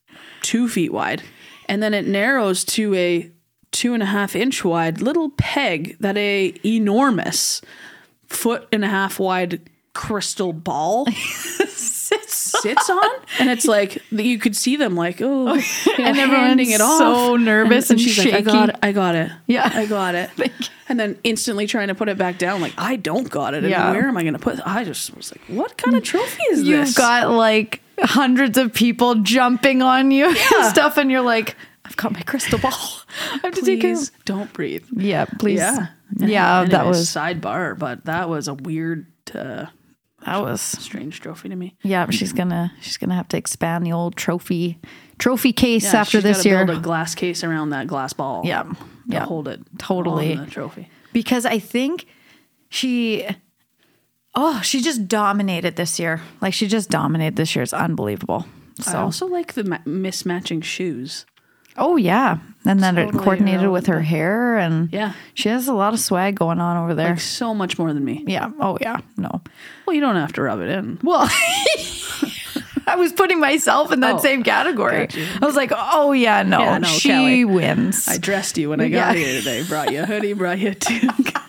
[0.41, 1.23] two feet wide
[1.67, 3.31] and then it narrows to a
[3.71, 7.61] two and a half inch wide little peg that a enormous
[8.27, 11.05] foot and a half wide crystal ball
[11.67, 13.09] sits on?
[13.39, 15.47] And it's like you could see them like oh
[15.97, 16.97] And handing everyone's it off.
[16.97, 18.75] so nervous and she's like i got it.
[18.81, 19.31] I got it.
[19.47, 19.69] Yeah.
[19.73, 20.29] i got it.
[20.89, 23.63] And then instantly trying to put it back down like i don't got it.
[23.63, 23.91] And Yeah.
[23.91, 26.59] where am i going to put i just was like what kind of trophy is
[26.59, 26.67] this?
[26.67, 31.97] You've got like hundreds of people jumping on you and stuff and you're like I've
[31.97, 32.71] got my crystal ball.
[33.33, 34.85] I have to take care don't breathe.
[34.93, 35.59] Yeah, please.
[35.59, 35.87] yeah.
[36.15, 39.65] Yeah, that was sidebar but that was a weird uh,
[40.27, 43.91] that was strange trophy to me yeah, she's gonna she's gonna have to expand the
[43.93, 44.77] old trophy
[45.17, 46.65] trophy case Yeah, after she's this year.
[46.65, 48.63] build a glass case around that glass ball Yeah.
[48.63, 48.75] to
[49.07, 49.25] Yeah.
[49.25, 50.35] hold it Totally.
[50.35, 52.05] on the trophy because I think
[52.69, 53.25] she
[54.35, 56.21] oh, she just dominated this year.
[56.41, 57.63] Like she just dominated this year.
[57.63, 58.45] It's unbelievable.
[58.85, 61.25] i also like the ma- mismatching shoes
[61.77, 62.37] Oh yeah.
[62.65, 65.13] And then it Totally coordinated with her hair and Yeah.
[65.33, 67.11] She has a lot of swag going on over there.
[67.11, 68.51] like so much more than me yeah.
[68.59, 68.99] Oh yeah.
[69.15, 69.41] No.
[69.85, 71.29] well you don't have to rub it in Well,
[72.89, 75.07] I was putting myself in that Oh, same category.
[75.41, 78.07] I was like, oh yeah, no, Yeah, no, she wins.
[78.07, 79.23] I dressed you when I got Yeah.
[79.23, 79.63] here today.
[79.63, 81.41] Brought you a hoodie, brought you a toque.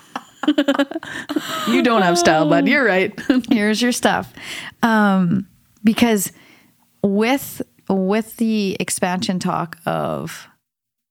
[1.69, 2.67] you don't have style, bud.
[2.69, 3.13] You're right.
[3.51, 4.33] Here's your stuff.
[4.83, 5.47] Um,
[5.85, 6.33] because
[7.03, 10.47] with with the expansion talk of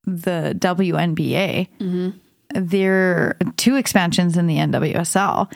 [0.05, 2.13] the WNBA,
[2.53, 5.51] there are two expansions in the NWSL,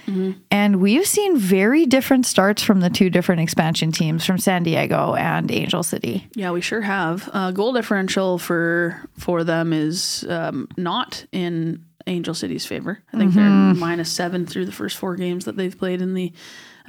[0.52, 5.16] and we've seen very different starts from the two different expansion teams from San Diego
[5.16, 6.28] and Angel City.
[6.36, 7.30] yeah, we sure have.
[7.32, 13.02] Uh, goal differential for for them is um, not in Angel City's favor.
[13.14, 16.34] I think they're minus seven through the first four games that they've played in the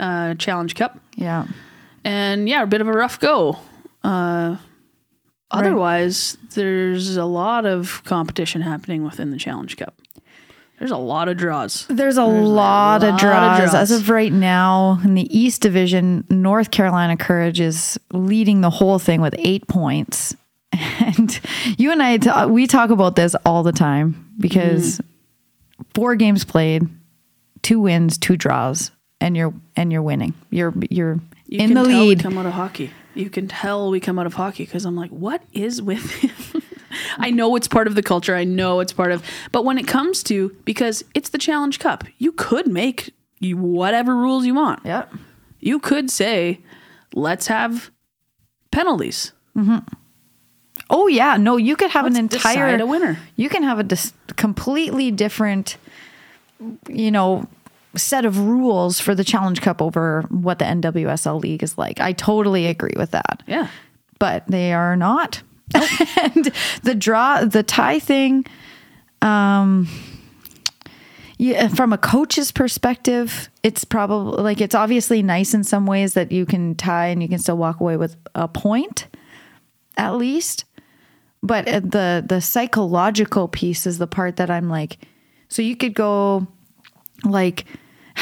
[0.00, 0.98] uh, Challenge Cup.
[1.14, 1.46] Yeah.
[2.02, 3.58] and yeah, a bit of a rough go.
[4.04, 4.56] Uh,
[5.50, 9.94] otherwise, there's a lot of competition happening within the Challenge Cup.
[10.78, 11.86] There's a lot of draws.
[11.86, 13.58] There's a lot, lot of, draws.
[13.58, 13.74] draws.
[13.74, 18.98] As of right now, in the East Division, North Carolina Courage is leading the whole
[18.98, 20.34] thing with eight points.
[21.04, 21.40] And
[21.78, 25.00] you and I, we talk about this all the time because
[25.94, 26.88] four games played,
[27.62, 30.32] two wins, two draws, and you're and you're winning.
[30.50, 32.20] You're you're You in the lead.
[32.20, 32.90] Come out of hockey.
[33.14, 36.62] You can tell we come out of hockey because I'm like, what is with him?
[37.18, 38.34] I know it's part of the culture.
[38.34, 42.04] I know it's part of, but when it comes to because it's the Challenge Cup,
[42.18, 44.80] you could make whatever rules you want.
[44.84, 45.12] Yep.
[45.60, 46.60] You could say,
[47.14, 47.90] let's have
[48.70, 49.32] penalties.
[49.56, 49.78] Mm-hmm.
[50.90, 53.18] Oh yeah, no, you could have an Let's entire a winner.
[53.36, 55.76] You can have a dis- completely different,
[56.88, 57.46] you know,
[57.96, 62.00] set of rules for the Challenge Cup over what the NWSL league is like.
[62.00, 63.42] I totally agree with that.
[63.46, 63.68] Yeah.
[64.18, 65.42] But they are not.
[65.74, 66.52] and
[66.82, 68.44] the draw, the tie thing,
[69.20, 69.88] um,
[71.38, 76.30] yeah, from a coach's perspective, it's probably like it's obviously nice in some ways that
[76.30, 79.08] you can tie and you can still walk away with a point,
[79.96, 80.64] at least
[81.42, 84.98] but uh, the the psychological piece is the part that I'm like
[85.48, 86.46] so you could go
[87.24, 87.64] like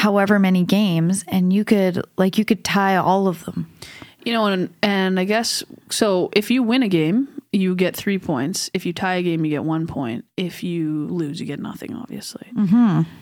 [0.01, 3.71] however many games and you could like you could tie all of them
[4.23, 6.29] You know, and and I guess so.
[6.33, 8.69] If you win a game you get three points.
[8.73, 10.23] If you tie a game, you get one point.
[10.37, 12.47] If you lose, you get nothing, obviously.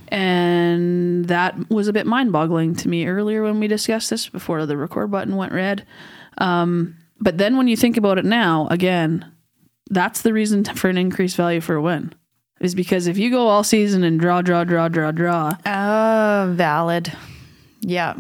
[0.10, 4.66] And that was a bit mind boggling to me earlier when we discussed this before
[4.66, 5.86] the record button went red.
[6.38, 9.26] Um, but then when you think about it now, again,
[9.90, 12.14] that's the reason for an increased value for a win.
[12.60, 17.12] Is because if you go all season and draw, draw, draw, draw, draw, Uh, valid.
[17.82, 18.16] Yeah.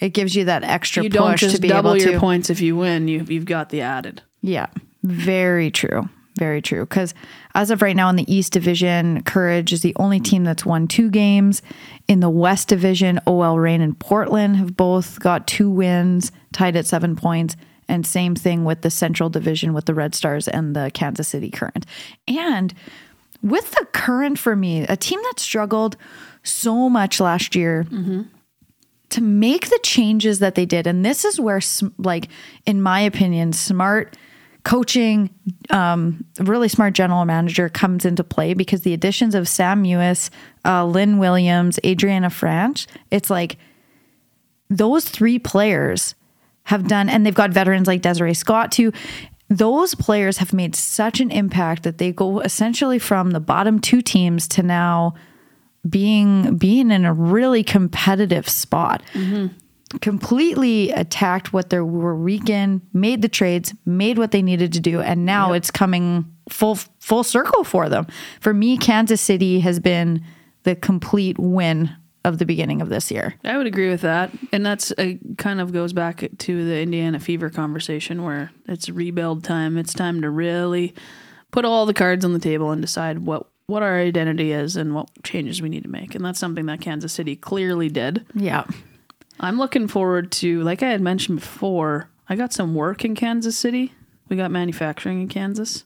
[0.00, 2.18] It gives you that extra you push don't just to be double able your to.
[2.20, 3.08] points if you win.
[3.08, 4.22] You, you've got the added.
[4.42, 4.66] Yeah,
[5.02, 6.08] very true.
[6.38, 6.84] Very true.
[6.86, 7.14] Because
[7.56, 10.86] as of right now in the East Division, Courage is the only team that's won
[10.86, 11.62] two games.
[12.06, 16.86] In the West Division, OL Reign and Portland have both got two wins, tied at
[16.86, 17.56] seven points.
[17.88, 21.50] And same thing with the Central Division with the Red Stars and the Kansas City
[21.50, 21.86] Current.
[22.28, 22.72] And
[23.42, 25.96] with the Current, for me, a team that struggled
[26.42, 27.86] so much last year
[29.10, 30.86] to make the changes that they did.
[30.86, 31.60] And this is where
[31.98, 32.28] like
[32.66, 34.16] in my opinion smart
[34.64, 35.30] coaching
[35.70, 40.30] um really smart general manager comes into play because the additions of sam Mewis,
[40.64, 43.56] uh, lynn williams adrianna franch it's like
[44.68, 46.14] those three players
[46.64, 48.92] have done and they've got veterans like desiree scott too
[49.48, 54.02] those players have made such an impact that they go essentially from the bottom two
[54.02, 55.14] teams to now
[55.88, 59.02] being being in a really competitive spot.
[59.14, 59.46] Mm-hmm.
[60.00, 64.80] Completely attacked what they were weak in, made the trades, made what they needed to
[64.80, 68.06] do, and now it's coming full full circle for them.
[68.40, 70.22] For me, Kansas City has been
[70.64, 71.90] the complete win
[72.28, 73.34] of the beginning of this year.
[73.44, 77.18] I would agree with that, and that's a, kind of goes back to the Indiana
[77.18, 79.76] Fever conversation where it's rebuild time.
[79.76, 80.94] It's time to really
[81.50, 84.94] put all the cards on the table and decide what what our identity is and
[84.94, 86.14] what changes we need to make.
[86.14, 88.24] And that's something that Kansas City clearly did.
[88.34, 88.64] Yeah.
[89.40, 93.58] I'm looking forward to, like I had mentioned before, I got some work in Kansas
[93.58, 93.92] City.
[94.30, 95.84] We got manufacturing in Kansas.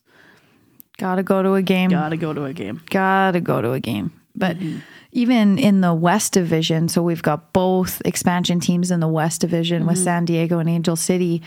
[0.96, 1.90] Gotta go to a game.
[1.90, 2.80] Gotta go to a game.
[2.88, 4.12] gotta go to a game.
[4.34, 4.78] But mm-hmm.
[5.12, 9.86] Even in the West Division, so we've got both expansion teams in the West Division
[9.86, 11.42] with San Diego and Angel City.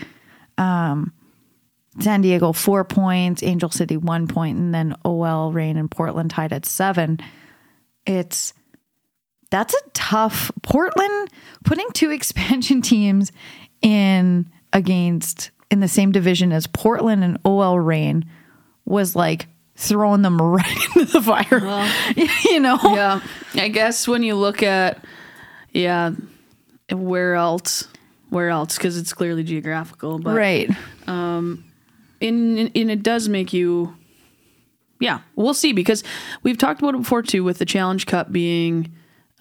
[0.56, 1.12] Um,
[1.98, 6.52] San Diego four points, Angel City one point, and then OL Reign and Portland tied
[6.52, 7.18] at seven.
[8.06, 8.52] It's
[9.50, 11.30] that's a tough Portland
[11.64, 13.32] putting two expansion teams
[13.82, 18.24] in against in the same division as Portland and OL Reign
[18.84, 21.60] was like throwing them right into the fire.
[22.50, 22.78] you know?
[22.82, 23.20] yeah
[23.54, 25.04] i guess when you look at
[25.72, 26.10] yeah
[26.92, 27.88] where else
[28.30, 30.70] where else because it's clearly geographical but Right.
[31.06, 31.64] Um,
[32.20, 33.94] in in it does make you
[35.00, 36.02] yeah we'll see because
[36.42, 38.90] we've talked about it before too with the challenge cup being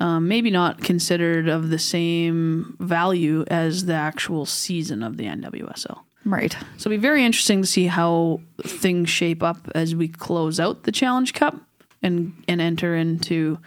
[0.02, 6.00] um, maybe not considered of the same value as the actual season of the nwsl
[6.26, 6.54] Right.
[6.78, 10.84] so it'll be very interesting to see how things shape up as we close out
[10.84, 11.56] the Challenge Cup
[12.02, 13.60] and and enter into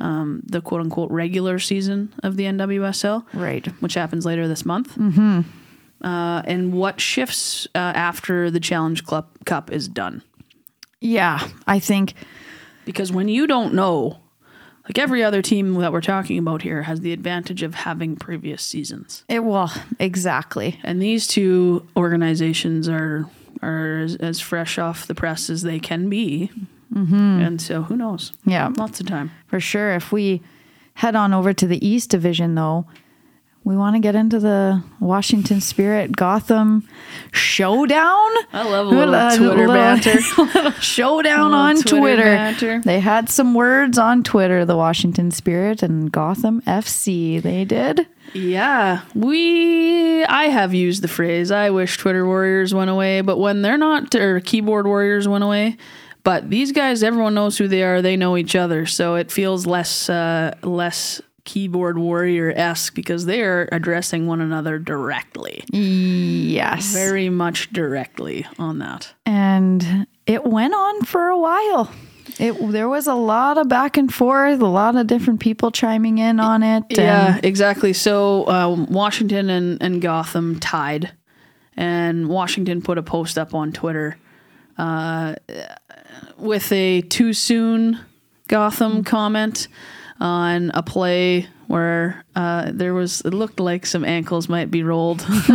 [0.00, 3.66] um, the quote unquote regular season of the NWSL, Right.
[3.80, 4.94] which happens later this month.
[4.96, 5.40] Mm-hmm.
[6.06, 10.22] Uh, and what shifts uh, after the Challenge Club Cup is done.
[11.00, 11.46] Yeah.
[11.66, 12.12] I think
[12.84, 14.18] Because when you don't know,
[14.86, 18.62] like every other team that we're talking about here has the advantage of having previous
[18.62, 19.24] seasons.
[19.28, 20.78] it will exactly.
[20.82, 23.28] And these two organizations are
[23.62, 26.50] are as, as fresh off the press as they can be.
[26.92, 27.14] Mm-hmm.
[27.14, 28.32] And so who knows?
[28.44, 28.70] Yeah.
[28.76, 29.30] Lots of time.
[29.48, 29.94] For sure.
[29.94, 30.42] If we
[30.94, 32.86] head on over to the East Division, though,
[33.66, 36.86] we want to get into the Washington Spirit Gotham
[37.32, 38.28] showdown.
[38.52, 40.20] I love a little Uh, Twitter little- banter.
[40.80, 42.22] showdown Little on Twitter Twitter.
[42.22, 42.80] banter.
[42.84, 47.42] They had some words on Twitter, the Washington Spirit and Gotham FC.
[47.42, 48.06] They did.
[48.34, 50.24] Yeah, we.
[50.24, 54.14] I have used the phrase "I wish Twitter warriors went away," but when they're not,
[54.14, 55.76] or keyboard warriors went away.
[56.24, 58.02] But these guys, everyone knows who they are.
[58.02, 63.40] They know each other, so it feels less uh, less keyboard warrior esque because they
[63.40, 66.92] are addressing one another directly, Yes.
[66.92, 69.14] very much directly on that.
[69.24, 71.90] and it went on for a while.
[72.38, 76.18] It there was a lot of back and forth, a lot of different people chiming
[76.18, 76.84] in on it.
[76.90, 77.92] Yeah, exactly.
[77.94, 81.12] So um, Washington and, and Gotham tied,
[81.76, 84.18] and Washington put a post up on Twitter
[84.76, 85.36] uh,
[86.36, 88.00] with a too soon
[88.48, 89.68] Gotham comment
[90.20, 95.22] on a play where uh, there was it looked like some ankles might be rolled,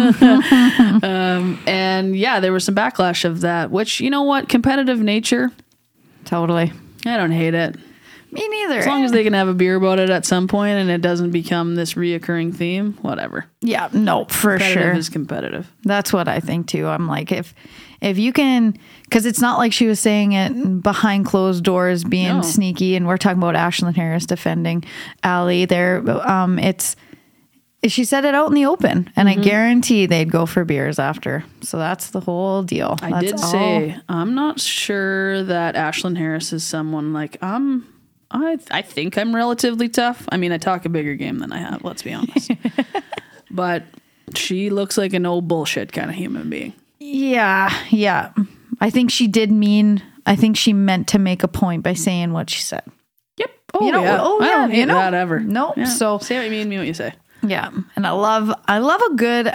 [1.03, 3.71] um, and yeah, there was some backlash of that.
[3.71, 5.51] Which you know what, competitive nature,
[6.25, 6.71] totally.
[7.05, 7.75] I don't hate it.
[8.33, 8.79] Me neither.
[8.79, 11.01] As long as they can have a beer about it at some point and it
[11.01, 13.45] doesn't become this reoccurring theme, whatever.
[13.59, 14.93] yeah, no, for Competitive sure.
[14.93, 15.69] is competitive.
[15.83, 16.87] That's what I think too.
[16.87, 17.53] I'm like, if
[18.01, 18.77] if you can,
[19.11, 22.41] because it's not like she was saying it behind closed doors, being No.
[22.41, 24.85] sneaky, and we're talking about Ashlyn Harris defending
[25.21, 25.65] Allie.
[25.65, 26.95] There, um, it's
[27.85, 29.39] she said it out in the open, and Mm-hmm.
[29.41, 31.43] I guarantee they'd go for beers after.
[31.61, 32.97] So that's the whole deal.
[33.01, 37.85] I That's did all- say I'm not sure that Ashlyn Harris is someone like I'm.
[38.33, 40.25] I I think I'm relatively tough.
[40.31, 41.83] I mean, I talk a bigger game than I have.
[41.83, 42.49] Let's be honest.
[43.51, 43.83] but
[44.35, 46.71] she looks like an old bullshit kind of human being.
[46.99, 48.31] Yeah, yeah.
[48.81, 50.01] I think she did mean.
[50.25, 52.83] I think she meant to make a point by saying what she said.
[53.37, 53.51] Yep.
[53.75, 54.17] Oh You know- yeah.
[54.21, 54.95] oh, I yeah, don't you know.
[54.95, 55.39] that ever.
[55.39, 55.75] Nope.
[55.77, 55.85] Yeah.
[55.85, 57.13] So- say what you mean, mean what you say.
[57.43, 59.51] Yeah, and I love I love a good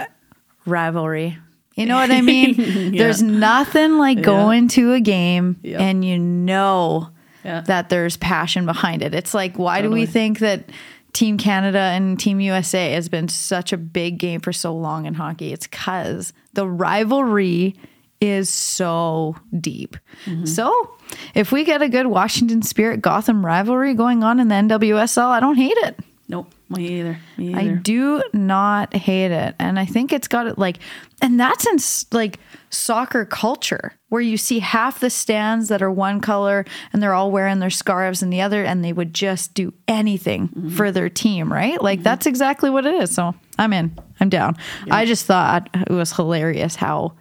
[0.65, 1.37] rivalry.
[1.75, 2.95] You know what I mean?
[2.95, 7.09] There's nothing like going to a game and you know
[7.45, 7.61] Yeah.
[7.61, 9.13] that there's passion behind it.
[9.13, 10.69] It's like why do we think that
[11.13, 15.13] Team Canada and Team USA has been such a big game for so long in
[15.13, 15.53] hockey?
[15.53, 17.75] It's cuz the rivalry
[18.19, 19.97] is so deep.
[20.25, 20.45] Mm-hmm.
[20.45, 20.93] So,
[21.35, 25.39] if we get a good Washington Spirit Gotham rivalry going on in the NWSL, I
[25.39, 25.99] don't hate it.
[26.29, 26.51] Nope.
[26.69, 27.17] Me either.
[27.37, 29.55] Me I do not hate it.
[29.59, 30.79] And I think it's got it like,
[31.21, 31.77] and that's in
[32.11, 37.13] like soccer culture where you see half the stands that are one color and they're
[37.13, 40.69] all wearing their scarves and the other, and they would just do anything Mm-hmm.
[40.75, 41.81] for their team, right?
[41.81, 43.15] Like that's exactly what it is.
[43.15, 44.57] So I'm in, I'm down.
[44.91, 47.13] I just thought it was hilarious how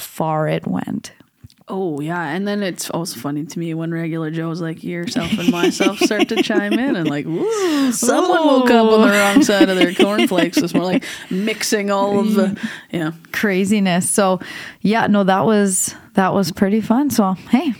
[0.00, 1.12] far it went.
[1.70, 5.50] Oh yeah, and then it's also funny to me when regular Joe's like yourself and
[5.52, 9.68] myself start to chime in and like, Ooh, someone woke up on the wrong side
[9.68, 12.60] of their cornflakes this morning, like mixing all of the
[12.90, 13.12] yeah.
[13.30, 14.10] craziness.
[14.10, 14.40] So
[14.80, 17.08] yeah, no, that was that was pretty fun.
[17.08, 17.72] So hey,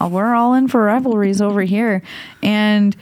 [0.00, 2.02] uh, we're all in for rivalries over here,
[2.44, 2.96] and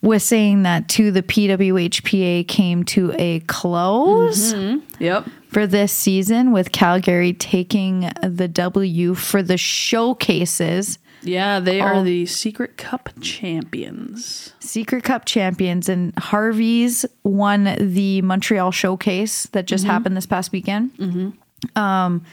[0.00, 4.54] with saying that too, the PWHPA came to a close
[4.98, 5.28] Yep.
[5.48, 10.98] For this season with Calgary taking the W for the showcases.
[11.22, 14.52] Yeah, they are the Secret Cup champions.
[14.60, 21.36] Secret Cup champions and Harvey's won the Montreal showcase that just happened this past weekend.
[21.74, 22.24] Um,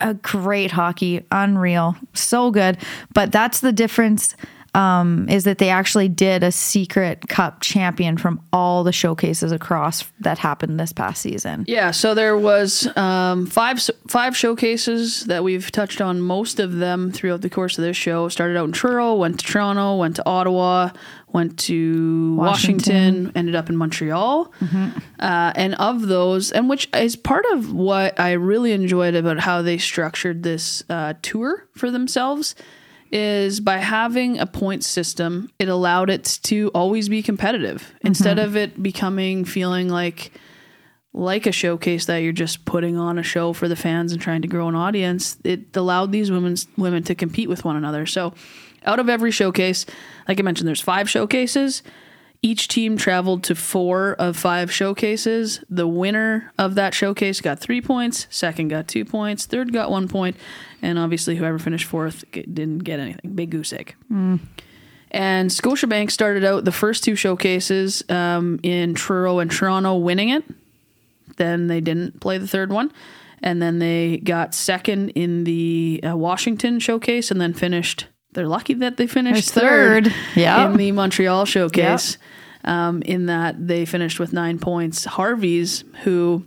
[0.00, 2.78] a great hockey, unreal, so good.
[3.14, 4.36] But that's the difference.
[4.72, 10.04] Um, is that they actually did a secret cup champion from all the showcases across
[10.20, 11.64] that happened this past season.
[11.66, 17.10] Yeah, so there was um, five five showcases that we've touched on most of them
[17.10, 18.28] throughout the course of this show.
[18.28, 20.90] Started out in Truro, went to Toronto, went to Ottawa,
[21.32, 23.32] went to Washington, Washington.
[23.34, 24.52] ended up in Montreal.
[25.18, 29.62] Uh, and of those, and which is part of what I really enjoyed about how
[29.62, 32.54] they structured this uh, tour for themselves,
[33.12, 38.46] is by having a point system, it allowed it to always be competitive instead mm-hmm.
[38.46, 40.32] of it becoming feeling like
[41.12, 44.42] like a showcase that you're just putting on a show for the fans and trying
[44.42, 45.36] to grow an audience.
[45.42, 48.06] It allowed these women's women to compete with one another.
[48.06, 48.32] So,
[48.84, 49.86] out of every showcase,
[50.28, 51.82] like I mentioned, there's five showcases.
[52.42, 55.62] Each team traveled to four of five showcases.
[55.68, 60.08] The winner of that showcase got three points, second got two points, third got one
[60.08, 60.36] point,
[60.80, 63.32] and obviously whoever finished fourth didn't get anything.
[63.34, 63.94] Big goose egg.
[65.10, 70.44] And Scotiabank started out the first two showcases um, in Truro and Toronto, winning it.
[71.36, 72.92] Then they didn't play the third one.
[73.42, 78.06] And then they got second in the uh, Washington showcase and then finished.
[78.32, 80.06] They're lucky that they finished third.
[80.06, 80.70] third, Yep.
[80.70, 82.18] in the Montreal showcase.
[82.62, 85.06] Um, in that they finished with nine points.
[85.06, 86.44] Harvey's, who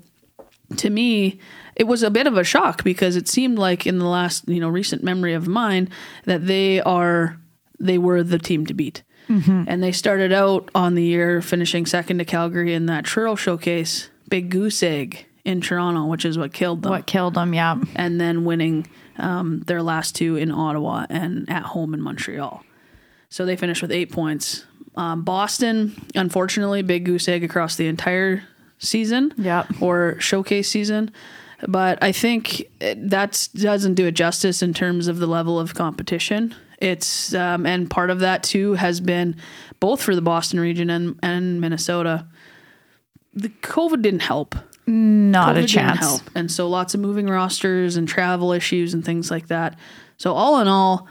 [0.77, 1.39] to me,
[1.75, 4.59] it was a bit of a shock because it seemed like in the last, you
[4.59, 5.89] know, recent memory of mine
[6.25, 7.37] that they are
[7.79, 9.01] they were the team to beat.
[9.27, 14.09] And they started out on the year finishing second to Calgary in that Truro showcase,
[14.29, 16.91] big goose egg in Toronto, which is what killed them.
[16.91, 17.51] What killed them?
[17.55, 17.81] Yeah.
[17.95, 18.85] And then winning
[19.17, 22.63] um, their last two in Ottawa and at home in Montreal.
[23.29, 24.65] So they finished with eight points.
[24.95, 28.43] Um, Boston, unfortunately, big goose egg across the entire
[28.77, 29.81] season Yep.
[29.81, 31.11] or showcase season.
[31.67, 36.53] But I think that doesn't do it justice in terms of the level of competition.
[36.79, 39.37] It's um, and part of that too has been
[39.79, 42.27] both for the Boston region and, and Minnesota.
[43.33, 45.99] The COVID didn't help Not COVID a chance.
[45.99, 46.21] help.
[46.35, 49.77] And so lots of moving rosters and travel issues and things like that.
[50.17, 51.07] So all in all,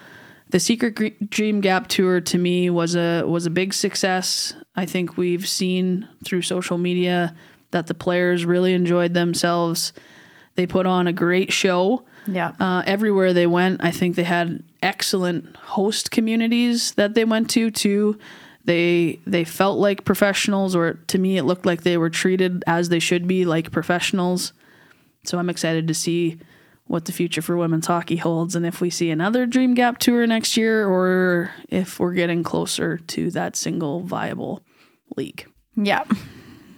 [0.51, 4.55] the Secret Dream Gap tour to me was a was a big success.
[4.77, 7.35] I think we've seen through social media
[7.70, 9.93] that the players really enjoyed themselves.
[10.55, 12.05] They put on a great show.
[12.27, 12.53] Yeah.
[12.61, 17.70] Uh, everywhere they went, I think they had excellent host communities that they went to
[17.70, 18.18] too.
[18.65, 22.89] They they felt like professionals, or to me, it looked like they were treated as
[22.89, 24.53] they should be, like professionals.
[25.25, 26.39] So I'm excited to see
[26.87, 30.27] what the future for women's hockey holds, and if we see another Dream Gap tour
[30.27, 34.63] next year, or if we're getting closer to that single viable
[35.17, 35.47] league.
[35.77, 36.05] Yeah.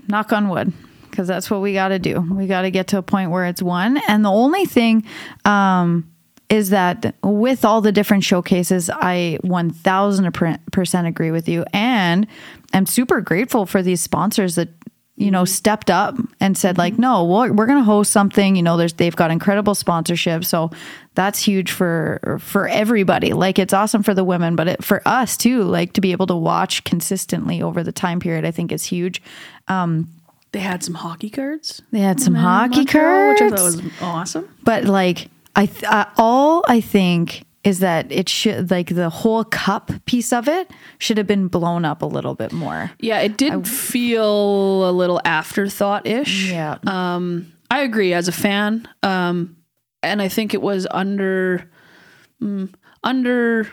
[0.08, 0.72] Knock on wood.
[1.10, 2.20] Because that's what we got to do.
[2.20, 3.98] We got to get to a point where it's one.
[4.08, 5.04] And the only thing
[5.44, 6.12] um,
[6.50, 11.64] is that with all the different showcases, I 1000% agree with you.
[11.72, 12.26] And
[12.72, 14.68] I'm super grateful for these sponsors that
[15.16, 18.64] you know stepped up and said like no we're, we're going to host something you
[18.64, 20.72] know there's they've got incredible sponsorship so
[21.14, 25.36] that's huge for for everybody like it's awesome for the women but it, for us
[25.36, 28.82] too like to be able to watch consistently over the time period i think is
[28.86, 29.22] huge
[29.68, 30.08] um
[30.50, 31.80] They had some hockey cards.
[31.92, 34.48] they had some hockey Montreal, cards which I thought was awesome.
[34.64, 39.44] but like I th- uh, all I think is that it should like the whole
[39.44, 42.90] cup piece of it should have been blown up a little bit more.
[43.00, 46.50] Yeah, it did I, feel a little afterthought ish.
[46.50, 46.76] Yeah.
[46.86, 48.86] Um, I agree as a fan.
[49.02, 49.56] Um,
[50.02, 51.70] and I think it was under
[52.42, 53.66] mm, under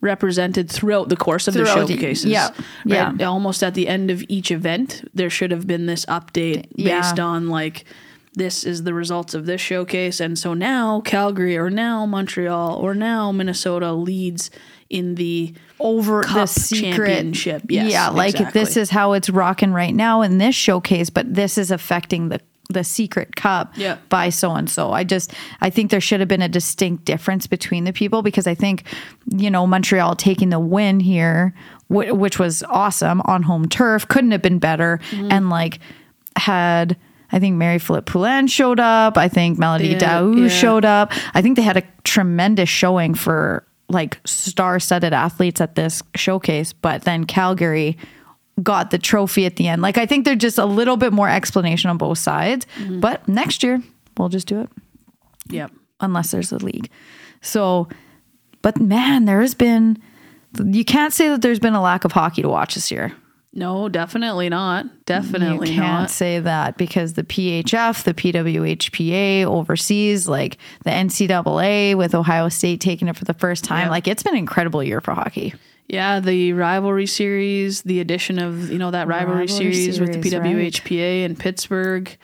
[0.00, 2.26] represented throughout the course of the Throughout the- showcases.
[2.26, 2.48] yeah,
[2.86, 3.14] Right?
[3.18, 3.26] yeah.
[3.28, 7.00] Almost at the end of each event, there should have been this update Yeah.
[7.00, 7.84] based on like
[8.38, 12.94] this is the results of this showcase and so now Calgary or now Montreal or
[12.94, 14.50] now Minnesota leads
[14.90, 17.62] in the over the secret championship.
[17.68, 18.60] Yes, yeah, like exactly.
[18.60, 22.40] this is how it's rocking right now in this showcase, but this is affecting the
[22.70, 23.96] the secret cup Yeah.
[24.10, 24.92] by so and so.
[24.92, 25.32] I just
[25.62, 28.84] I think there should have been a distinct difference between the people because I think
[29.30, 31.54] you know Montreal taking the win here,
[31.88, 35.32] which was awesome on home turf, couldn't have been better, Mm-hmm.
[35.32, 35.78] and like
[36.36, 36.96] had.
[37.30, 39.18] I think Marie-Philip Poulin showed up.
[39.18, 40.48] I think Melody Yeah, Daoust yeah.
[40.48, 41.12] showed up.
[41.34, 47.02] I think they had a tremendous showing for like star-studded athletes at this showcase, but
[47.02, 47.96] then Calgary
[48.62, 49.82] got the trophy at the end.
[49.82, 52.66] Like I think there's just a little bit more explanation on both sides.
[52.78, 53.00] Mm-hmm.
[53.00, 53.82] But next year
[54.16, 54.70] we'll just do it
[55.50, 55.70] Yep.
[56.00, 56.90] unless there's a league.
[57.40, 57.88] So,
[58.62, 59.98] but man, there has been
[60.64, 63.12] you can't say that there's been a lack of hockey to watch this year.
[63.58, 65.04] No, definitely not.
[65.04, 66.10] Definitely you can't not.
[66.10, 73.08] say that because the PHF, the PWHPA overseas, like the NCAA with Ohio State taking
[73.08, 73.90] it for the first time, Yeah.
[73.90, 75.54] like it's been an incredible year for hockey.
[75.88, 80.22] Yeah, the rivalry series, the addition of you know that rivalry, Rivalry series, with the
[80.22, 80.72] series, right.
[80.72, 82.14] PWHPA in Pittsburgh.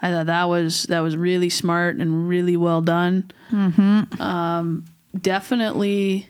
[0.00, 3.30] I thought that was that was really smart and really well done.
[3.50, 4.22] Mm-hmm.
[4.22, 4.84] Um,
[5.20, 6.28] definitely,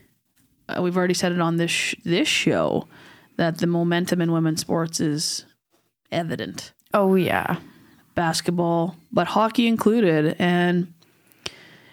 [0.67, 2.87] uh, we've already said it on this sh- this show
[3.39, 5.45] that the momentum in women's sports is
[6.11, 6.73] evident.
[6.93, 7.57] Oh yeah.
[8.13, 10.35] basketball, but hockey included.
[10.39, 10.93] And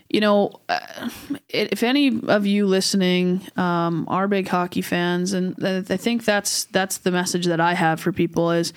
[0.08, 1.08] you know, uh,
[1.48, 6.98] if any of you listening um, are big hockey fans, and I think that's that's
[6.98, 8.72] the message that I have for people is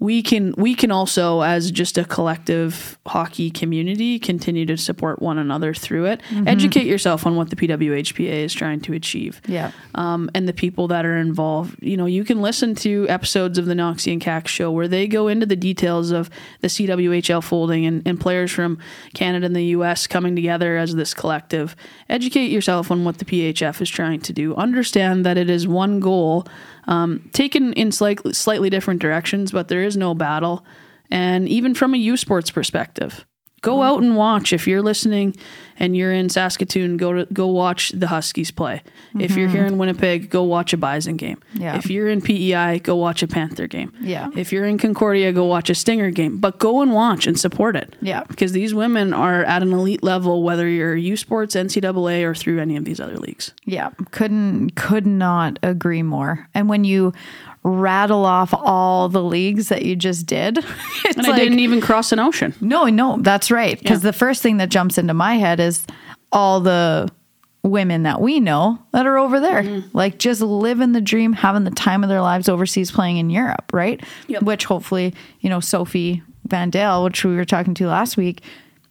[0.00, 5.38] we can we can also as just a collective hockey community continue to support one
[5.38, 6.20] another through it.
[6.46, 9.70] Educate yourself on what the PWHPA is trying to achieve Yeah.
[9.94, 11.76] um, and the people that are involved.
[11.82, 15.06] You know, you can listen to episodes of the Noxie and Cax show where they
[15.06, 16.28] go into the details of
[16.60, 18.78] the CWHL folding and, and players from
[19.14, 21.76] Canada and the US coming together as this collective.
[22.08, 24.54] Educate yourself on what the PHF is trying to do.
[24.56, 26.46] Understand that it is one goal,
[26.86, 30.64] um, taken in slightly, slightly different directions, but there is no battle.
[31.10, 33.26] And even from a U Sports perspective,
[33.64, 34.52] Go out and watch.
[34.52, 35.34] If you're listening
[35.78, 38.82] and you're in Saskatoon, go to go watch the Huskies play.
[39.18, 39.56] If you're mm-hmm.
[39.56, 41.40] here in Winnipeg, go watch a Bison game.
[41.54, 41.78] Yeah.
[41.78, 43.90] If you're in PEI, go watch a Panther game.
[44.02, 44.28] Yeah.
[44.36, 46.36] If you're in Concordia, go watch a Stinger game.
[46.36, 47.96] But go and watch and support it.
[48.02, 48.24] Yeah.
[48.24, 52.60] Because these women are at an elite level, whether you're U Sports, NCAA, or through
[52.60, 53.54] any of these other leagues.
[53.64, 56.48] Yeah, couldn't could not agree more.
[56.52, 57.14] And when you
[57.64, 60.58] rattle off all the leagues that you just did,
[61.04, 62.54] it's And like I didn't even cross an ocean.
[62.60, 63.78] no, no, that's right.
[63.78, 64.10] Because Yeah.
[64.10, 65.86] the first thing that jumps into my head is
[66.30, 67.08] all the
[67.62, 69.96] women that we know that are over there, Mm-hmm.
[69.96, 73.70] like just living the dream, having the time of their lives overseas, playing in Europe,
[73.72, 74.02] right?
[74.28, 74.42] Yep.
[74.42, 78.42] Which hopefully, you know, Sophie Van Dale, which we were talking to last week,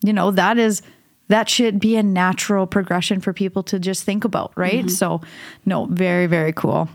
[0.03, 0.82] you know, that is
[1.30, 4.86] that should be a natural progression for people to just think about, right?
[4.86, 4.89] Mm-hmm.
[4.89, 5.21] So,
[5.65, 6.89] no, very, very cool.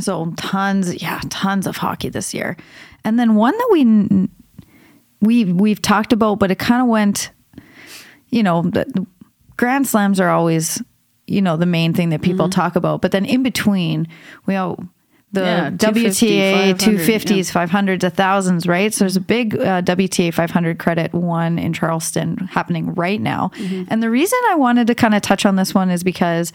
[0.00, 2.56] So, tons, yeah, tons of hockey this year.
[3.04, 4.28] And then one that we
[5.20, 7.30] we we've talked about, but it kind of went,
[8.30, 9.06] you know, the
[9.56, 10.82] grand slams are always,
[11.26, 13.00] you know, the main thing that people talk about.
[13.00, 14.08] But then in between,
[14.46, 14.84] we all
[15.32, 18.92] the Yeah, WTA 500, 250s, 500s, 1000s, right?
[18.92, 23.50] So there's a big uh, WTA 500 credit one in Charleston happening right now.
[23.56, 23.84] Mm-hmm.
[23.88, 26.52] And the reason I wanted to kind of touch on this one is because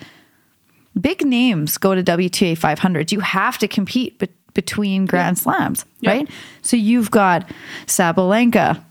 [0.99, 3.11] big names go to WTA 500s.
[3.11, 6.11] You have to compete be- between Grand Slams, Yeah.
[6.11, 6.29] right?
[6.61, 7.49] So you've got
[7.85, 8.81] Sabalenka,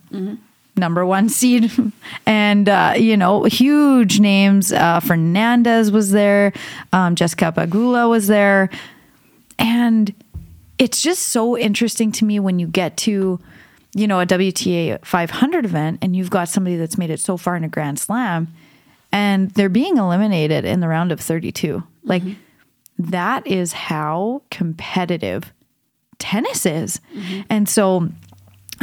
[0.76, 1.70] number one seed,
[2.26, 4.72] and uh, you know huge names.
[4.72, 6.52] Uh, Fernandez was there,
[6.92, 8.70] um, Jessica Pegula was there,
[9.58, 10.14] and
[10.78, 13.40] it's just so interesting to me when you get to
[13.94, 17.56] you know a WTA 500 event and you've got somebody that's made it so far
[17.56, 18.48] in a Grand Slam,
[19.12, 21.82] and they're being eliminated in the round of 32.
[22.04, 22.22] Like
[22.98, 25.52] that is how competitive
[26.18, 27.00] tennis is.
[27.50, 28.08] And so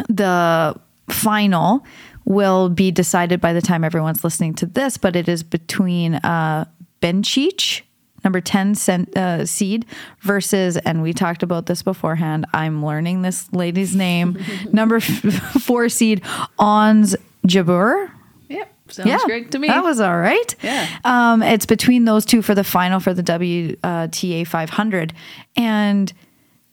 [0.07, 1.85] the final
[2.25, 6.65] will be decided by the time everyone's listening to this, but it is between uh,
[7.01, 7.81] Bencic,
[8.23, 9.85] number 10 cent, uh, seed,
[10.21, 14.37] versus, and we talked about this beforehand, I'm learning this lady's name,
[14.71, 16.21] number f- four seed,
[16.59, 17.15] Ons
[17.47, 18.09] Jabeur.
[18.49, 18.71] Yep.
[18.89, 19.67] Sounds great to me.
[19.67, 20.55] That was all right.
[20.61, 20.87] Yeah.
[21.03, 25.13] Um, it's between those two for the final for the WTA 500.
[25.55, 26.13] And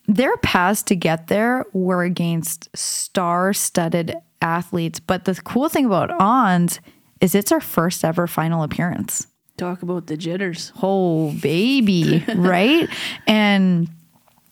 [0.07, 4.99] their paths to get there were against star studded athletes.
[5.01, 6.81] But the cool thing about Ons
[7.21, 9.27] is it's our first ever final appearance.
[9.61, 10.73] Talk about the jitters.
[10.83, 12.89] Oh, baby, right?
[13.27, 13.91] And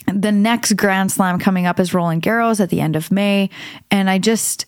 [0.06, 3.48] the next Grand Slam coming up is Roland Garros at the end of May,
[3.90, 4.66] and I just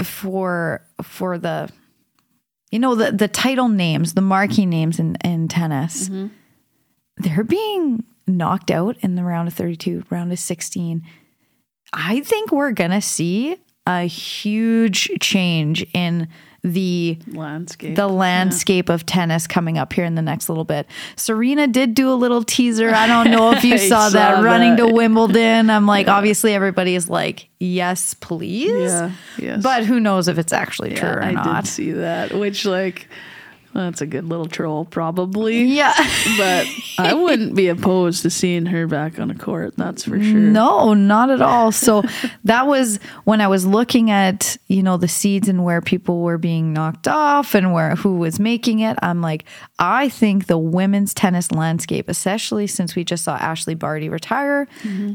[0.00, 1.68] for for the
[2.70, 6.28] you know the the title names, the marquee names in in tennis, mm-hmm.
[7.16, 11.02] they're being knocked out in the round of 32, round of 16.
[11.92, 13.56] I think we're going to see
[13.86, 16.28] a huge change in
[16.64, 17.94] the Landscape.
[17.94, 20.86] the landscape of tennis coming up here in the next little bit.
[21.14, 22.88] Serena did do a little teaser.
[22.88, 25.68] I don't know if you I saw, that saw running to Wimbledon.
[25.68, 28.70] I'm like, obviously everybody is like, yes, please.
[28.90, 29.62] Yeah, yes.
[29.62, 31.64] But who knows if it's actually Yeah, true or I not.
[31.64, 33.08] did see that, which like
[33.74, 35.64] that's a good little troll, probably.
[35.64, 35.94] Yeah.
[36.38, 36.66] But
[36.96, 39.76] I wouldn't be opposed to seeing her back on a court.
[39.76, 40.38] That's for sure.
[40.38, 41.72] No, not at all.
[41.72, 42.04] So
[42.44, 46.38] that was when I was looking at, you know, the seeds and where people were
[46.38, 48.96] being knocked off and where who was making it.
[49.02, 49.44] I'm like,
[49.80, 54.68] I think the women's tennis landscape, especially since we just saw Ashleigh Barty retire,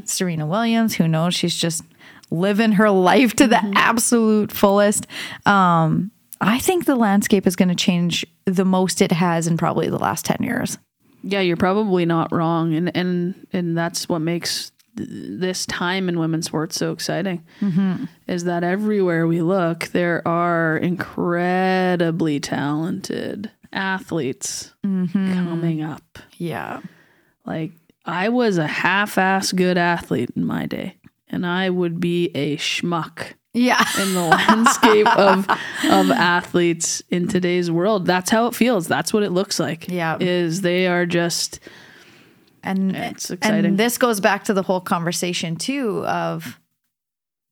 [0.04, 1.82] Serena Williams, who knows, she's just
[2.30, 5.06] living her life to the absolute fullest.
[5.46, 6.10] Um,
[6.40, 9.98] I think the landscape is going to change the most it has in probably the
[9.98, 10.78] last 10 years.
[11.22, 16.46] Yeah, you're probably not wrong, and and and that's what makes this time in women's
[16.46, 17.44] sports so exciting.
[17.60, 18.04] Mm-hmm.
[18.26, 25.34] Is that everywhere we look, there are incredibly talented athletes mm-hmm.
[25.34, 26.18] coming up.
[26.38, 26.80] Yeah.
[27.44, 27.72] Like
[28.04, 30.96] I was a half-ass good athlete in my day,
[31.28, 33.84] and I would be a schmuck Yeah.
[34.00, 35.48] in the landscape of
[35.90, 38.06] of athletes in today's world.
[38.06, 38.86] That's how it feels.
[38.86, 39.88] That's what it looks like.
[39.88, 40.16] Yeah.
[40.20, 41.58] Is they are just
[42.62, 43.64] and it's exciting.
[43.64, 46.60] and this goes back to the whole conversation too of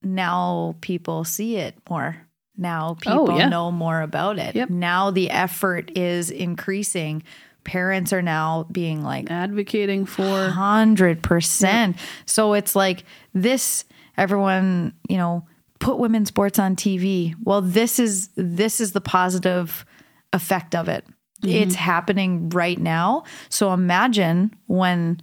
[0.03, 2.17] now people see it more
[2.57, 3.49] now oh, people Oh, yeah.
[3.49, 4.69] know more about it Yep.
[4.71, 7.23] now the effort is increasing
[7.65, 11.97] parents are now being like advocating for 100%
[12.27, 13.85] so it's like this
[14.17, 15.47] everyone you know
[15.79, 19.85] put women's sports on tv well this is this is the positive
[20.33, 21.07] effect of it.
[21.41, 23.23] It's happening right now.
[23.49, 25.21] So imagine when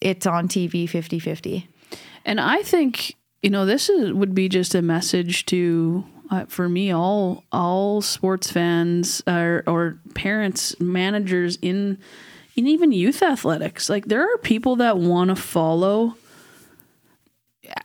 [0.00, 1.66] it's on tv 50-50
[2.24, 6.68] and I think you know this is would be just a message to uh, for
[6.68, 11.98] me all all sports fans or, or parents managers in
[12.56, 13.88] in even youth athletics.
[13.88, 16.16] Like there are people that want to follow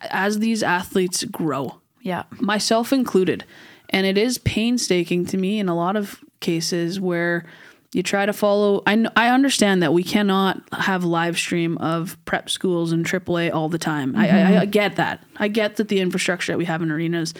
[0.09, 3.45] as these athletes grow yeah myself included.
[3.91, 7.45] And it is painstaking to me in a lot of cases where
[7.91, 8.83] you try to follow.
[8.85, 13.67] I, I understand that we cannot have live stream of prep schools and AAA all
[13.67, 14.15] the time.
[14.15, 15.25] I, I, I get that.
[15.37, 17.33] I get that the infrastructure that we have in arenas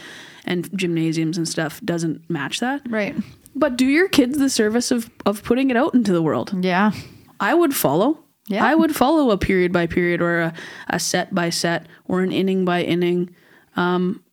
[0.44, 2.82] and gymnasiums and stuff doesn't match that.
[2.90, 3.16] right
[3.56, 6.52] But do your kids the service of, of putting it out into the world.
[6.66, 6.92] yeah
[7.40, 8.24] I would follow.
[8.48, 8.66] Yeah.
[8.66, 10.54] I would follow a period by period or a,
[10.88, 13.30] a set by set or an inning by inning
[13.76, 14.24] um,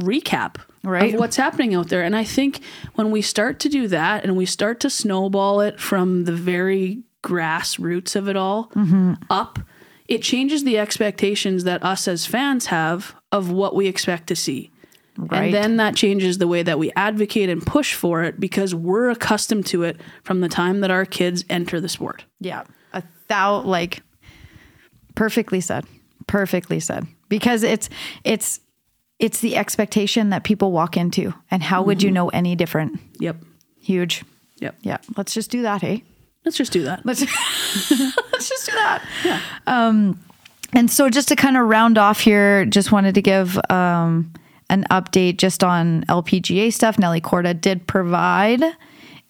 [0.00, 1.12] recap Right.
[1.14, 2.02] of what's happening out there.
[2.02, 2.60] And I think
[2.94, 7.02] when we start to do that and we start to snowball it from the very
[7.22, 9.14] grassroots of it all Mm-hmm.
[9.28, 9.58] up,
[10.08, 14.70] it changes the expectations that us as fans have of what we expect to see.
[15.18, 15.44] Right.
[15.44, 19.10] And then that changes the way that we advocate and push for it because we're
[19.10, 22.24] accustomed to it from the time that our kids enter the sport.
[22.40, 22.64] Yeah.
[22.94, 24.02] A thou like
[25.14, 25.84] Perfectly said.
[26.26, 27.06] Perfectly said.
[27.28, 27.88] Because it's
[28.24, 28.60] it's
[29.20, 32.98] it's the expectation that people walk into, and how would you know any different?
[33.20, 33.36] Yep.
[33.78, 34.24] Huge.
[34.58, 34.76] Yep.
[34.82, 34.96] Yeah.
[35.16, 36.02] Let's just do that, hey.
[36.44, 37.04] Let's just do that.
[37.04, 37.20] Let's
[38.32, 39.04] let's just do that.
[39.22, 39.40] Yeah.
[39.66, 40.18] Um,
[40.72, 44.32] and so just to kind of round off here, just wanted to give um,
[44.70, 46.98] an update just on LPGA stuff.
[46.98, 48.62] Nelly Korda did provide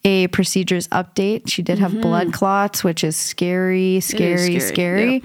[0.05, 1.51] a procedures update.
[1.51, 5.23] She did have blood clots, which is scary, scary, scary, scary.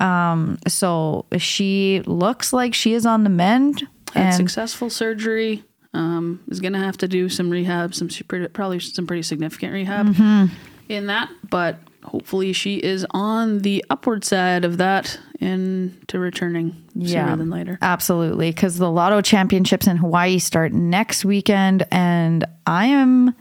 [0.00, 3.86] Um, so she looks like she is on the mend.
[4.12, 5.64] Had And successful surgery.
[5.94, 8.08] Um, is going to have to do some rehab, some
[8.54, 10.54] probably some pretty significant rehab Mm-hmm.
[10.88, 11.28] in that.
[11.50, 17.50] But hopefully, she is on the upward side of that and to returning sooner than
[17.50, 17.78] later.
[17.82, 18.50] Absolutely.
[18.50, 21.86] Because the Lotto Championships in Hawaii start next weekend.
[21.90, 23.34] And I am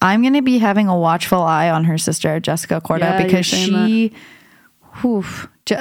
[0.00, 4.12] I'm gonna be having a watchful eye on her sister, Jessica Korda, Yeah, because she
[5.02, 5.24] whew,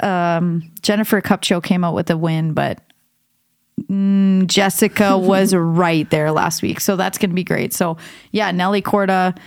[0.02, 2.82] um, Jennifer Kupcho came out with a win, but
[3.84, 6.80] mm, Jessica was right there last week.
[6.80, 7.74] So that's gonna be great.
[7.74, 7.98] So
[8.32, 9.38] yeah, Nelly Korda,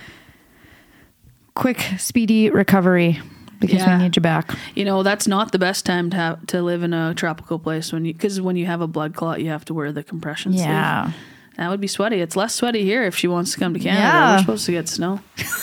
[1.55, 3.19] quick, speedy recovery
[3.59, 3.97] because Yeah.
[3.97, 4.51] we need you back.
[4.75, 7.93] You know, that's not the best time to have to live in a tropical place
[7.93, 10.53] when you because when you have a blood clot, you have to wear the compression
[10.53, 10.65] sleeve.
[10.65, 11.11] Yeah.
[11.57, 12.21] That would be sweaty.
[12.21, 14.01] It's less sweaty here if she wants to come to Canada.
[14.01, 14.33] Yeah.
[14.35, 15.19] We're supposed to get snow.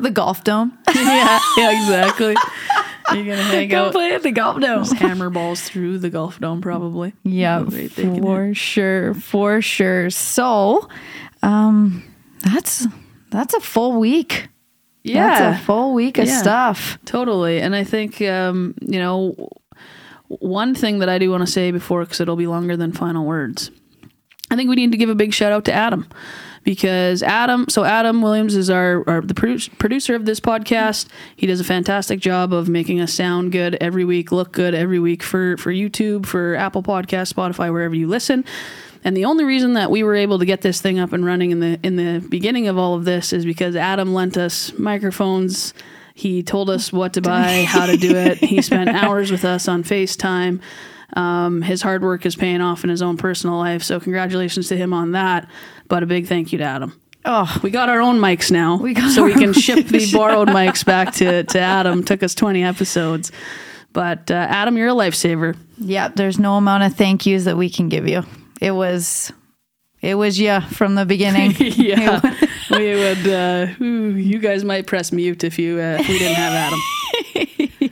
[0.00, 0.76] The golf dome.
[0.94, 2.34] yeah, yeah, exactly.
[3.14, 4.84] You're gonna hang Go out, play at the golf dome.
[4.84, 7.12] hammer balls through the golf dome, probably.
[7.24, 10.10] Yeah, for sure, for sure.
[10.10, 10.88] So,
[11.42, 12.02] um,
[12.40, 12.86] that's
[13.30, 14.48] that's a full week.
[15.04, 16.38] Yeah, That's a full week of Yeah.
[16.38, 16.98] stuff.
[17.06, 17.60] totally.
[17.60, 19.48] And I think um, you know
[20.28, 23.24] one thing that I do want to say before, because it'll be longer than final
[23.24, 23.70] words.
[24.50, 26.06] I think we need to give a big shout out to Adam
[26.68, 27.64] because Adam.
[27.70, 31.08] So Adam Williams is our, our the produ- producer of this podcast.
[31.34, 34.98] He does a fantastic job of making us sound good every week, look good every
[34.98, 38.44] week for for YouTube, for Apple Podcast, Spotify, wherever you listen.
[39.02, 41.52] And the only reason that we were able to get this thing up and running
[41.52, 45.72] in the in the beginning of all of this is because Adam lent us microphones.
[46.12, 48.36] He told us what to buy, how to do it.
[48.44, 50.60] He spent hours with us on FaceTime.
[51.14, 53.82] Um, his hard work is paying off in his own personal life.
[53.82, 55.48] So congratulations to him on that.
[55.88, 57.00] But a big thank you to Adam.
[57.24, 60.48] Oh, We got our own mics now, We got so we can ship the borrowed
[60.48, 62.02] mics back to, to Adam.
[62.04, 63.32] Took us 20 episodes.
[63.92, 65.56] But uh, Adam, you're a lifesaver.
[65.78, 66.08] yeah.
[66.08, 68.22] There's no amount of thank yous that we can give you.
[68.60, 69.32] It was,
[70.00, 71.52] it was yeah from the beginning.
[71.58, 72.20] yeah,
[72.70, 73.26] we would.
[73.26, 77.70] Uh, ooh, you guys might press mute if you uh, if we didn't have Adam.
[77.80, 77.88] yeah.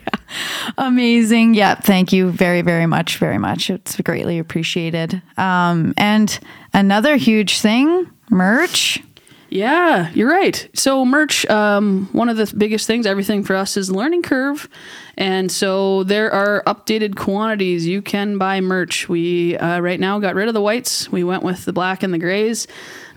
[0.78, 1.54] Amazing.
[1.54, 1.74] Yeah.
[1.76, 3.18] Thank you very, very much.
[3.18, 3.70] Very much.
[3.70, 5.22] It's greatly appreciated.
[5.36, 6.38] Um, and
[6.76, 9.02] another huge thing, merch.
[9.48, 10.68] Yeah, you're right.
[10.74, 14.68] So merch, um, one of the biggest things, everything for us is learning curve,
[15.16, 17.86] and so there are updated quantities.
[17.86, 19.08] You can buy merch.
[19.08, 21.10] We uh, right now got rid of the whites.
[21.10, 22.66] We went with the black and the grays.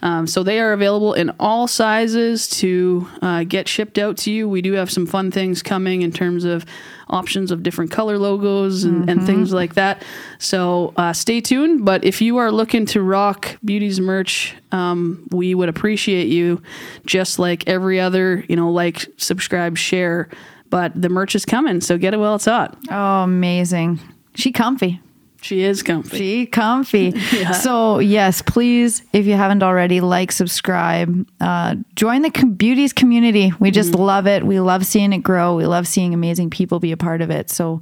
[0.02, 4.47] Um, so they are available in all sizes to uh, get shipped out to you.
[4.47, 6.66] We do have some fun things coming in terms of
[7.10, 10.04] options of different color logos and, and things like that.
[10.38, 11.84] So uh, stay tuned.
[11.84, 16.62] But if you are looking to rock Beauty's merch, um, we would appreciate you
[17.06, 20.30] just like every other, you know, like, subscribe, share.
[20.70, 21.82] But the merch is coming.
[21.82, 22.78] So get it while it's hot.
[22.91, 24.00] Oh, amazing.
[24.36, 25.02] She comfy.
[25.42, 26.18] She is comfy.
[26.18, 27.14] She comfy.
[27.62, 33.54] So yes, please, if you haven't already, like, subscribe, uh, join the com- beauties community.
[33.60, 34.46] We just love it.
[34.46, 35.56] We love seeing it grow.
[35.56, 37.50] We love seeing amazing people be a part of it.
[37.50, 37.82] So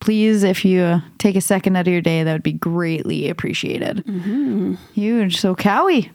[0.00, 4.04] please, if you take a second out of your day, that would be greatly appreciated.
[4.06, 4.74] Mm-hmm.
[4.94, 5.38] Huge.
[5.38, 6.10] So Cowie,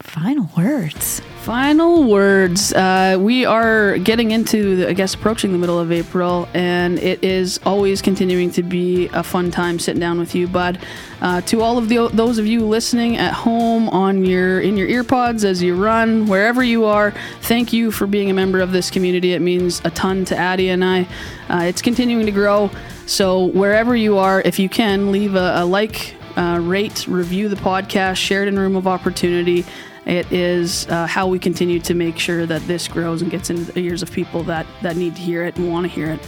[0.00, 1.20] final words.
[1.48, 2.74] Final words.
[2.74, 7.24] Uh, we are getting into, the, I guess, approaching the middle of April, and it
[7.24, 10.78] is always continuing to be a fun time sitting down with you, bud.
[11.22, 14.88] Uh, to all of the, those of you listening at home on your in your
[14.88, 18.90] earpods as you run, wherever you are, thank you for being a member of this
[18.90, 19.32] community.
[19.32, 21.08] It means a ton to Addie and I.
[21.48, 22.70] Uh, it's continuing to grow.
[23.06, 27.56] So wherever you are, if you can, leave a, a like, uh, rate, review the
[27.56, 29.64] podcast, share it in Room of Opportunity.
[30.08, 33.70] It is uh, how we continue to make sure that this grows and gets into
[33.70, 36.20] the ears of people that, that need to hear it and want to hear it.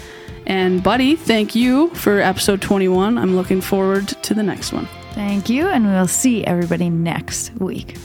[0.47, 3.17] And, Buddy, thank you for episode 21.
[3.17, 4.87] I'm looking forward to the next one.
[5.13, 7.97] Thank you, and we'll see everybody next week.